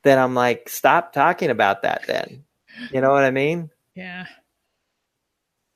[0.03, 2.44] then I'm like, stop talking about that then.
[2.91, 3.69] You know what I mean?
[3.95, 4.25] yeah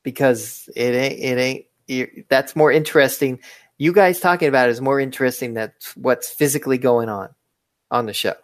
[0.04, 3.40] Because it ain't, it ain't, that's more interesting.
[3.78, 7.30] You guys talking about it is more interesting than what's physically going on
[7.90, 8.36] on the show.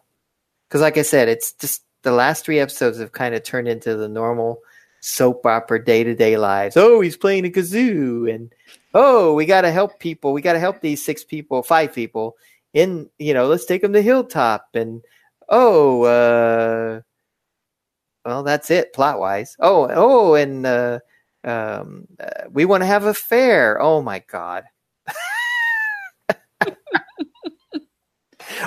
[0.67, 3.95] Because, like I said, it's just the last three episodes have kind of turned into
[3.95, 4.61] the normal
[5.01, 6.75] soap opera day to day lives.
[6.75, 8.51] Oh, he's playing a kazoo, and
[8.93, 10.33] oh, we got to help people.
[10.33, 12.35] We got to help these six people, five people
[12.73, 14.67] in, you know, let's take them to Hilltop.
[14.73, 15.01] And
[15.49, 17.01] oh, uh,
[18.25, 19.55] well, that's it plot wise.
[19.59, 20.99] Oh, oh, and uh,
[21.43, 23.79] um, uh, we want to have a fair.
[23.81, 24.63] Oh my God.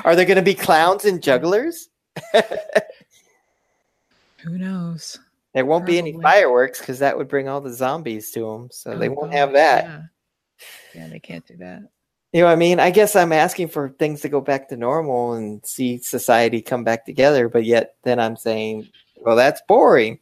[0.04, 1.88] Are there going to be clowns and jugglers?
[4.42, 5.18] who knows
[5.54, 8.68] There won't be any fireworks because that would bring all the zombies to them.
[8.72, 9.84] So they Oh, won't have that.
[9.84, 10.02] yeah.
[10.94, 11.82] yeah they can't do that
[12.32, 12.80] You know what I mean?
[12.80, 16.82] I guess I'm asking for things to go back to normal and see society come
[16.84, 18.88] back together, but yet then I'm saying,
[19.22, 20.18] well, that's boring.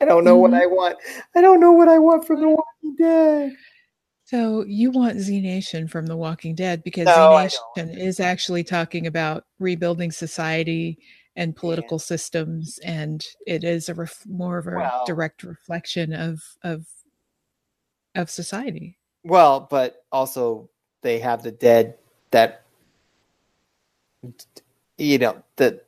[0.00, 0.62] I don't know what Mhm.
[0.62, 0.98] I want.
[1.36, 3.56] I don't know what I want from The Walking Dead.
[4.24, 8.64] So you want Z Nation from The Walking Dead because No, Z Nation is actually
[8.64, 10.98] talking about rebuilding society
[11.36, 16.42] and political systems, and it is a ref- more of a Well- direct reflection of
[16.62, 16.86] of
[18.14, 18.98] of society.
[19.24, 20.68] Well, but also
[21.02, 21.96] they have the dead
[22.32, 22.62] that
[24.98, 25.80] you know the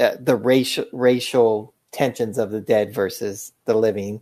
[0.00, 4.20] uh, the racial racial tensions of the dead versus the living.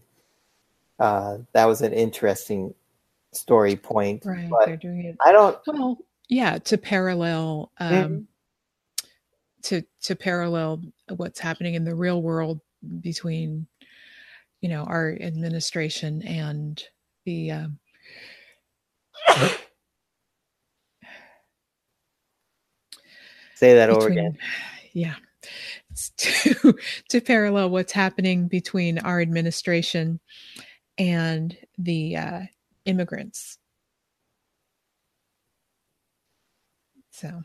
[0.98, 2.74] Uh, that was an interesting
[3.32, 4.24] story point.
[4.24, 4.48] Right?
[4.50, 5.56] But They're doing it I don't.
[5.66, 5.98] well,
[6.28, 8.26] yeah, to parallel um, Mhm.
[9.62, 10.82] to to parallel
[11.16, 12.60] what's happening in the real world
[13.00, 13.66] between
[14.60, 16.82] you know our administration and
[17.24, 17.78] the um,
[23.54, 24.38] Say that over again.
[24.92, 25.16] Yeah.
[26.18, 26.76] To
[27.10, 30.20] to parallel what's happening between our administration
[30.98, 32.40] and the uh,
[32.84, 33.58] immigrants.
[37.10, 37.42] So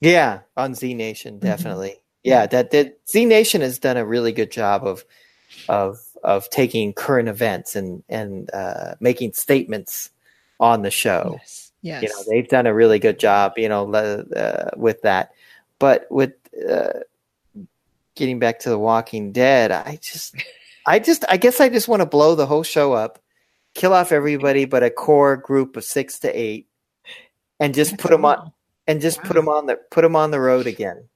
[0.00, 1.46] Yeah, on Z Nation, Mm-hmm.
[1.46, 1.96] definitely.
[2.24, 2.94] Yeah, that did.
[3.08, 5.04] Z Nation has done a really good job of
[5.68, 10.10] of of taking current events and and uh, making statements
[10.60, 11.38] on the show.
[11.40, 11.72] Yes.
[11.82, 12.02] Yes.
[12.02, 15.32] You know, they've done a really good job, you know, uh, with that.
[15.78, 16.37] But with
[16.68, 17.00] uh,
[18.14, 20.36] getting back to The Walking Dead, I just,
[20.86, 23.18] I just, I guess I just want to blow the whole show up,
[23.74, 26.68] kill off everybody but a core group of six to eight,
[27.60, 28.52] and just That's put them on
[28.86, 31.08] and just put them on the put them on the road again.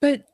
[0.00, 0.24] But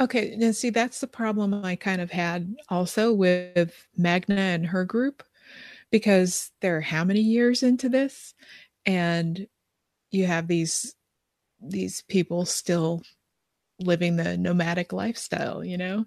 [0.00, 4.84] okay, now see that's the problem I kind of had also with Magna and her
[4.84, 5.22] group
[5.90, 8.34] because they're how many years into this
[8.84, 9.46] and
[10.10, 10.94] you have these
[11.68, 13.02] these people still
[13.80, 16.06] living the nomadic lifestyle, you know?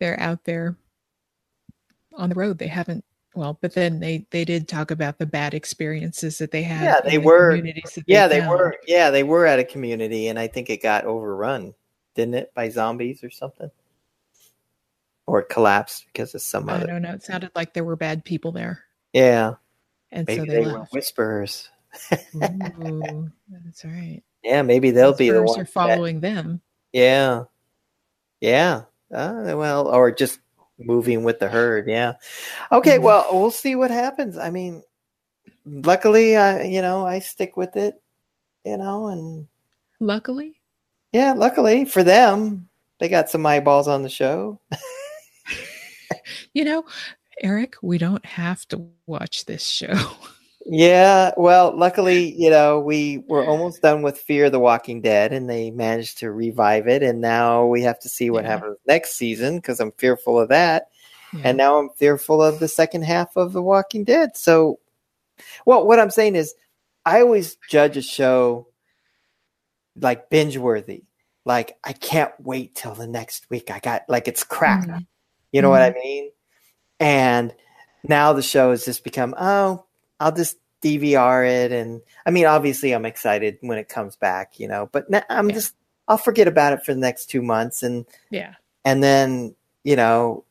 [0.00, 0.76] They're out there
[2.14, 2.58] on the road.
[2.58, 6.62] They haven't well, but then they they did talk about the bad experiences that they
[6.62, 6.84] had.
[6.84, 8.50] Yeah, they the were- communities that Yeah, they found.
[8.50, 8.76] were.
[8.86, 11.74] Yeah, they were at a community, and I think it got overrun,
[12.14, 13.70] didn't it, by zombies or something,
[15.26, 16.86] or it collapsed because of some I other.
[16.88, 17.12] don't know.
[17.12, 18.84] It sounded like there were bad people there.
[19.14, 19.54] Yeah,
[20.10, 21.70] And maybe so they, they, were whisperers.
[22.34, 24.22] Ooh, that's right.
[24.44, 25.58] Yeah, maybe they'll be the ones.
[25.58, 26.60] are that- following them.
[26.92, 27.44] yeah,
[28.40, 28.82] yeah.
[29.12, 30.40] Uh, well, or just
[30.78, 31.86] moving with the herd.
[31.88, 32.14] Yeah.
[32.72, 32.98] Okay.
[32.98, 33.02] Mhm.
[33.02, 34.36] Well, we'll see what happens.
[34.38, 34.82] I mean,
[35.66, 38.00] luckily, I you know I stick with it.
[38.64, 39.46] You know, and
[40.00, 40.60] Luckily,
[41.12, 42.68] yeah, luckily for them,
[42.98, 44.58] they got some eyeballs on the show.
[46.54, 46.84] you know,
[47.42, 49.94] Eric, we don't have to watch this show.
[50.64, 55.50] Yeah, well, luckily, you know, we were almost done with Fear the Walking Dead and
[55.50, 57.02] they managed to revive it.
[57.02, 58.50] And now we have to see what Yeah.
[58.50, 60.88] happens next season because I'm fearful of that.
[61.32, 61.40] Yeah.
[61.44, 64.36] And now I'm fearful of the second half of The Walking Dead.
[64.36, 64.78] So,
[65.66, 66.54] well, what I'm saying is,
[67.04, 68.68] I always judge a show
[69.96, 71.04] like binge worthy.
[71.44, 73.70] Like, I can't wait till the next week.
[73.70, 74.86] I got, like, it's crack.
[74.86, 75.06] Mhm.
[75.50, 76.30] You know what I mean?
[77.00, 77.52] And
[78.04, 79.86] now the show has just become, oh,
[80.22, 81.72] I'll just DVR it.
[81.72, 85.48] And I mean, obviously, I'm excited when it comes back, you know, but now I'm
[85.48, 85.54] Yeah.
[85.54, 85.74] just,
[86.08, 87.82] I'll forget about it for the next two months.
[87.82, 88.54] And, yeah.
[88.84, 89.54] and then,
[89.84, 90.44] you know,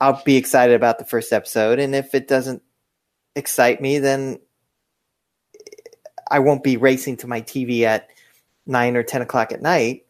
[0.00, 1.78] I'll be excited about the first episode.
[1.78, 2.62] And if it doesn't
[3.34, 4.38] excite me, then
[6.30, 8.08] I won't be racing to my TV at
[8.66, 10.06] nine or 10 o'clock at night,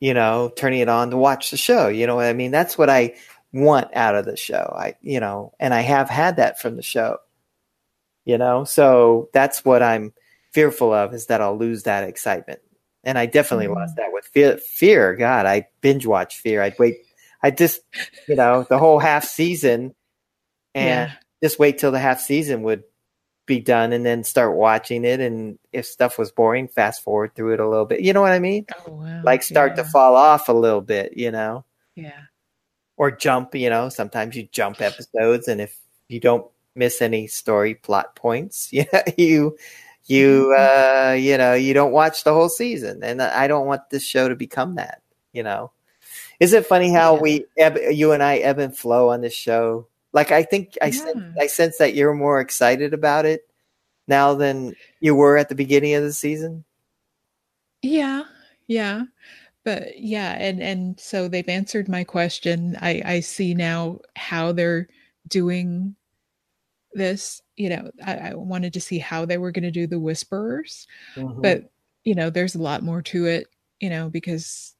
[0.00, 1.88] you know, turning it on to watch the show.
[1.88, 2.50] You know what I mean?
[2.50, 3.14] That's what I
[3.52, 4.74] want out of the show.
[4.76, 7.18] I, you know, and I have had that from the show,
[8.26, 10.12] you know, so that's what I'm
[10.52, 12.60] fearful of is that I'll lose that excitement.
[13.04, 13.76] And I definitely Mhm.
[13.76, 14.58] lost that with fear.
[14.58, 16.60] Fear, God, I binge watch Fear.
[16.62, 16.98] I'd wait,
[17.42, 17.80] I just,
[18.28, 19.94] you know, the whole half season
[20.74, 21.12] and yeah.
[21.42, 22.82] just wait till the half season would
[23.46, 25.20] be done and then start watching it.
[25.20, 28.00] And if stuff was boring, fast forward through it a little bit.
[28.00, 28.66] You know what I mean?
[28.88, 29.22] Oh wow.
[29.22, 29.84] Like start yeah.
[29.84, 31.64] to fall off a little bit, you know,
[31.94, 32.22] Yeah.
[32.96, 37.74] or jump, you know, sometimes you jump episodes and if you don't miss any story
[37.74, 39.56] plot points, yeah, you,
[40.06, 43.02] you, uh, you know, you don't watch the whole season.
[43.02, 45.02] And I don't want this show to become that,
[45.32, 45.72] you know.
[46.38, 47.20] Is it funny how Yeah.
[47.22, 49.88] we, ebb, you and I ebb and flow on this show?
[50.12, 53.48] Like I think I sense, I sense that you're more excited about it
[54.08, 56.64] now than you were at the beginning of the season.
[57.82, 58.24] Yeah.
[58.66, 59.04] Yeah.
[59.64, 62.76] But yeah, and and so they've answered my question.
[62.80, 64.88] I I see now how they're
[65.28, 65.96] doing
[66.96, 67.42] this.
[67.56, 70.86] You know, I, I wanted to see how they were going to do the whisperers.
[71.14, 71.40] Mm-hmm.
[71.40, 71.70] but
[72.04, 73.48] you know there's a lot more to it
[73.80, 74.76] you know because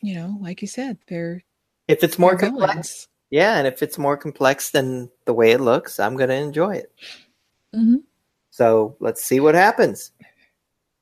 [0.00, 1.42] you know like you said they're
[1.88, 3.08] if it's more complex, villains.
[3.30, 6.76] yeah, and if it's more complex than the way it looks, I'm going to enjoy
[6.76, 6.92] it.
[7.74, 8.02] Mhm.
[8.50, 10.10] So let's see what happens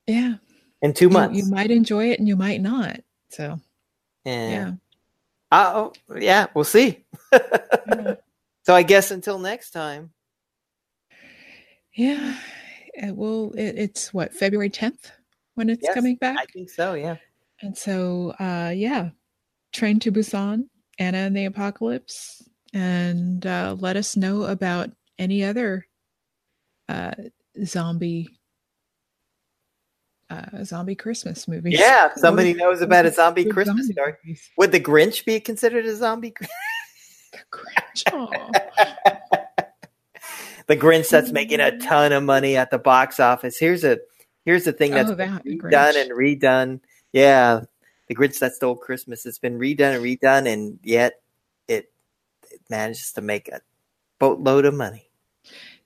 [0.06, 0.34] yeah
[0.82, 1.38] in two months.
[1.38, 3.00] you might enjoy it and you might not
[3.30, 3.58] so
[4.26, 4.48] yeah.
[4.50, 4.72] yeah
[5.56, 7.04] Oh, yeah, we'll see.
[7.32, 8.14] yeah,
[8.64, 10.12] so I guess until next time.
[11.94, 12.36] yeah.
[12.94, 15.10] It will it, it's what february 10th
[15.56, 16.94] when it's Yes, coming back I think so.
[16.94, 17.16] Yeah.
[17.60, 19.10] and so uh yeah
[19.72, 20.68] train to busan
[21.00, 25.86] anna and the apocalypse and uh let us know about any other
[26.88, 27.14] uh
[27.64, 28.38] zombie
[30.30, 32.14] uh zombie christmas movies Yeah.
[32.14, 34.14] Somebody knows about a zombie Christmas story.
[34.56, 36.34] Would the Grinch be considered a zombie?
[37.54, 38.50] The Grinch.
[40.66, 43.58] The Grinch that's making a ton of money at the box office.
[43.58, 43.98] Here's a
[44.46, 46.00] here's the thing oh, that's Oh, that Grinch.
[46.00, 46.80] and redone.
[47.12, 47.60] Yeah,
[48.08, 49.26] the Grinch that stole Christmas.
[49.26, 51.20] It's been redone and redone, and yet
[51.68, 51.92] it,
[52.50, 53.60] it manages to make a
[54.18, 55.10] boatload of money.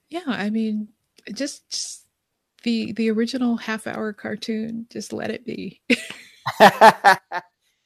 [0.09, 0.87] yeah i mean
[1.33, 2.05] just, just
[2.63, 5.81] the the original half hour cartoon just let it be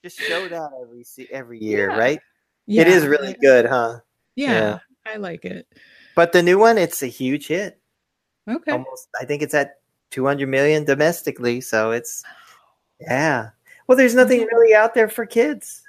[0.04, 1.98] Just show that every every year, Yeah.
[1.98, 2.20] right?
[2.66, 4.00] Yeah it is really good, huh?
[4.36, 4.80] yeah, Yeah.
[5.06, 5.68] i like it
[6.16, 7.80] But the new one, it's a huge hit.
[8.48, 8.72] Okay.
[8.72, 9.80] Almost, I think it's at
[10.12, 11.60] 200 million domestically.
[11.62, 12.24] So it's,
[13.00, 13.50] yeah.
[13.88, 14.50] Well, there's nothing Okay.
[14.54, 15.82] really out there for kids.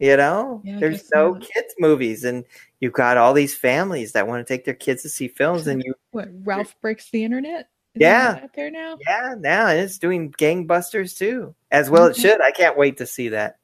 [0.00, 1.42] You know, Yeah, there's no not.
[1.42, 2.44] kids movies, and
[2.80, 5.82] you've got all these families that want to take their kids to see films, and
[5.84, 7.68] you, What Ralph breaks the internet?
[7.94, 8.40] Is Yeah.
[8.42, 8.96] out there now.
[9.06, 12.40] yeah, now it's doing gangbusters too, as well it should.
[12.40, 13.58] I can't wait to see that.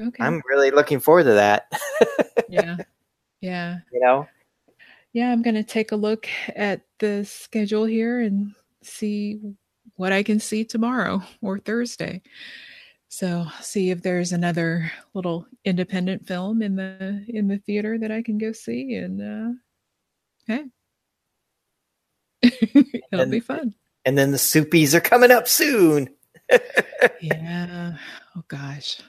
[0.00, 0.22] Okay.
[0.24, 1.70] I'm really looking forward to that.
[2.48, 2.76] yeah.
[3.40, 3.78] Yeah.
[3.92, 4.26] you know,
[5.12, 5.30] Yeah.
[5.32, 9.40] I'm going to take a look at the schedule here and see
[9.96, 12.22] what I can see tomorrow or Thursday.
[13.08, 18.22] So see if there's another little independent film in the in the theater that I
[18.22, 19.52] can go see and uh
[20.46, 20.64] hey.
[23.12, 23.74] It'll be fun.
[24.06, 26.08] and then the soupies are coming up soon.
[27.20, 27.96] Yeah.
[28.36, 29.00] Oh gosh.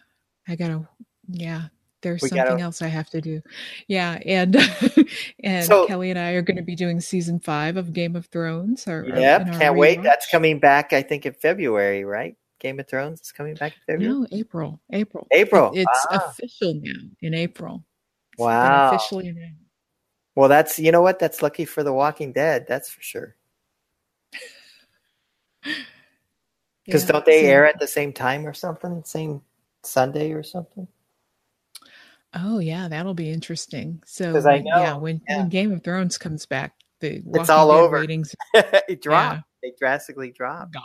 [0.48, 0.88] I gotta
[1.30, 1.68] yeah.
[2.02, 3.42] There's We something gotta- else I have to do.
[3.88, 4.58] Yeah, and
[5.44, 8.86] and So- Kelly and I are gonna be doing season five of Game of Thrones.
[8.88, 10.04] Our- Yep, can't wait.
[10.04, 10.92] That's coming back.
[10.92, 12.36] I think in February, right?
[12.60, 14.20] Game of Thrones is coming back in February.
[14.22, 14.82] No, April.
[14.92, 15.28] April.
[15.32, 15.72] April.
[15.74, 16.26] It- it's Ah.
[16.28, 17.86] official now in April.
[18.34, 18.90] It's Wow.
[18.96, 19.60] Officially announced.
[20.36, 21.20] Well, that's you know what?
[21.20, 22.66] That's lucky for The Walking Dead.
[22.68, 23.36] That's for sure.
[26.86, 29.04] Because Yeah, don't they so- air at the same time or something?
[29.06, 29.42] Same
[29.84, 30.88] Sunday or something?
[32.34, 34.02] Oh yeah, that'll be interesting.
[34.06, 35.38] So I when- yeah, when yeah.
[35.40, 38.00] when Game of Thrones comes back, the Walking all over.
[38.00, 39.36] ratings it dropped.
[39.38, 39.42] Yeah.
[39.62, 40.74] They drastically dropped.
[40.74, 40.84] gone.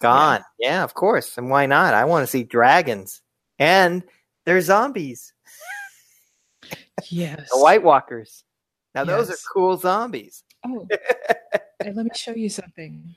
[0.00, 0.40] Gone.
[0.58, 0.82] Yeah.
[0.82, 1.36] of course.
[1.38, 1.94] And why not?
[1.94, 3.20] I want to see dragons.
[3.58, 4.02] And
[4.44, 5.32] they're zombies.
[7.10, 7.48] Yes.
[7.50, 8.44] The White Walkers.
[8.94, 10.44] Now those are cool zombies.
[10.64, 10.86] Oh,
[11.82, 13.16] hey, let me show you something.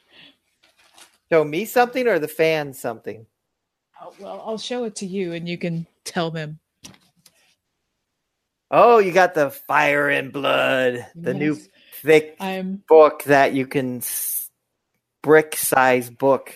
[1.32, 3.26] Show me something or the fans something.
[4.02, 6.60] Oh, well, I'll show it to you, and you can tell them.
[8.72, 11.58] Oh, you got the Fire and Blood, the new
[12.02, 12.84] thick I'm.
[12.88, 14.02] book that you can
[15.24, 16.54] brick size book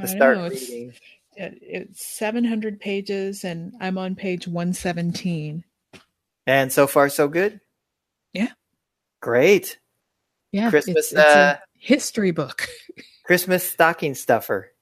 [0.00, 0.94] to start know, it's, reading.
[1.36, 5.64] it- it's 700 pages, and I'm on page 117.
[6.46, 7.60] And so far, so good.
[8.32, 8.48] Yeah.
[9.20, 9.78] Great.
[10.52, 12.66] Yeah, Christmas, It's, it's uh, history book.
[13.24, 14.72] Christmas stocking stuffer.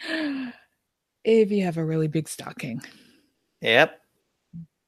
[1.24, 2.80] if you have a really big stocking,
[3.60, 4.00] Yep.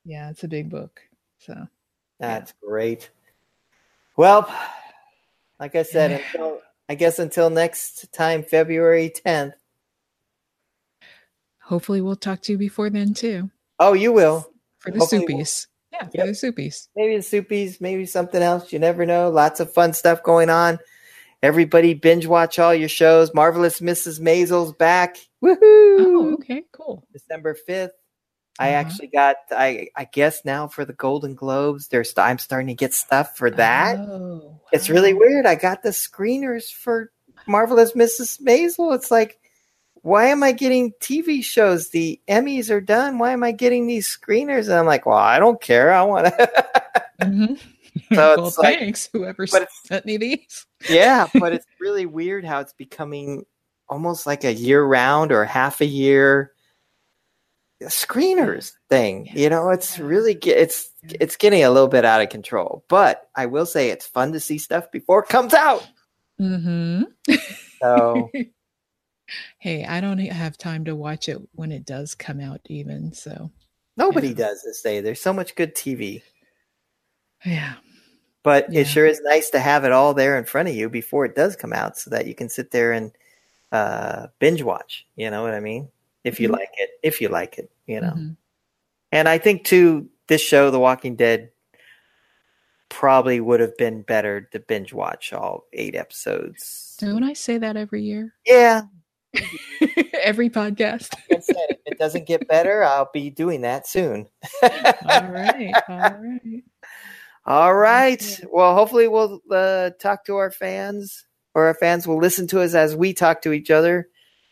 [0.05, 1.01] yeah, it's a big book.
[1.39, 1.67] So
[2.19, 3.11] That's great.
[4.17, 4.53] Well,
[5.59, 9.53] like I said, until, I guess until next time, February 10th.
[11.63, 14.51] hopefully, we'll talk to you before then too Oh, you will.
[14.79, 15.67] for the Hopefully we'll- soupies.
[15.93, 16.87] Yeah, for the soupies.
[16.95, 18.73] Maybe the soupies, maybe something else.
[18.73, 19.29] You never know.
[19.29, 20.79] Lots of fun stuff going on.
[21.43, 23.33] Everybody binge watch all your shows.
[23.33, 24.21] Marvelous Mrs.
[24.21, 25.17] Maisel's back.
[25.43, 25.57] Woohoo!
[25.63, 27.07] Oh, okay, cool.
[27.13, 27.91] December 5th.
[28.59, 28.81] I Uh-huh.
[28.81, 32.93] actually got I I guess now for the Golden Globes, there's I'm starting to get
[32.93, 33.97] stuff for that.
[33.99, 35.47] Oh, It's really weird.
[35.47, 37.11] I got the screeners for
[37.47, 38.41] Marvelous Mrs.
[38.43, 38.95] Maisel.
[38.95, 39.39] It's like
[40.03, 41.91] why am I getting TV shows?
[41.91, 43.19] The Emmys are done.
[43.19, 44.65] Why am I getting these screeners?
[44.69, 45.93] And I'm like, well, I don't care.
[45.93, 46.51] I want to.
[47.21, 47.61] Mhm.
[48.13, 50.67] So well, it's like- thanks, whoever sent me these.
[50.89, 53.45] yeah, but it's really weird how it's becoming
[53.89, 56.53] almost like a year round or half a year
[57.85, 59.29] screeners thing.
[59.33, 62.85] You know, it's really it's it's getting a little bit out of control.
[62.89, 65.87] But I will say it's fun to see stuff before it comes out.
[66.39, 67.03] hmm
[67.83, 68.31] So
[69.59, 73.13] hey, I don't have time to watch it when it does come out, even.
[73.13, 73.51] So,
[73.97, 74.35] nobody Yeah.
[74.35, 75.01] does this day.
[75.01, 76.23] There's so much good TV.
[77.45, 77.75] Yeah.
[78.43, 78.81] But Yeah.
[78.81, 81.35] it sure is nice to have it all there in front of you before it
[81.35, 83.13] does come out so that you can sit there and
[83.73, 85.07] uh, binge watch.
[85.17, 85.89] You know what I mean?
[86.25, 86.53] If you Mhm.
[86.53, 88.13] like it, if you like it, you know.
[88.17, 88.37] Mhm.
[89.13, 91.51] And I think too, this show, The Walking Dead,
[92.89, 96.97] probably would have been better to binge watch all eight episodes.
[96.99, 98.35] Don't I say that every year?
[98.45, 98.83] Yeah,
[100.23, 101.15] every podcast.
[101.31, 104.27] like said, if it doesn't get better, I'll be doing that soon.
[104.63, 104.69] all
[105.29, 105.73] right.
[105.89, 106.65] All right.
[107.47, 108.41] All right.
[108.53, 112.75] Well, hopefully we'll uh, talk to our fans, or our fans will listen to us
[112.75, 114.09] as we talk to each other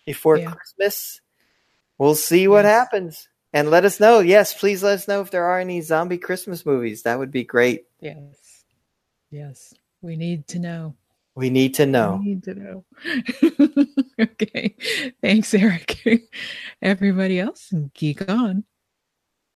[0.07, 0.53] before Yeah.
[0.53, 1.21] Christmas.
[1.99, 2.73] We'll see what Yes.
[2.73, 3.29] happens.
[3.53, 4.21] And let us know.
[4.21, 7.03] Yes, please let us know if there are any zombie Christmas movies.
[7.05, 7.85] That would be great.
[8.01, 8.65] Yes.
[9.31, 9.75] Yes.
[10.03, 10.95] We need to know.
[11.35, 12.21] We need to know.
[12.23, 12.85] We need to know.
[14.21, 14.75] okay.
[15.23, 15.97] Thanks, Eric.
[16.83, 18.65] Everybody else, geek on.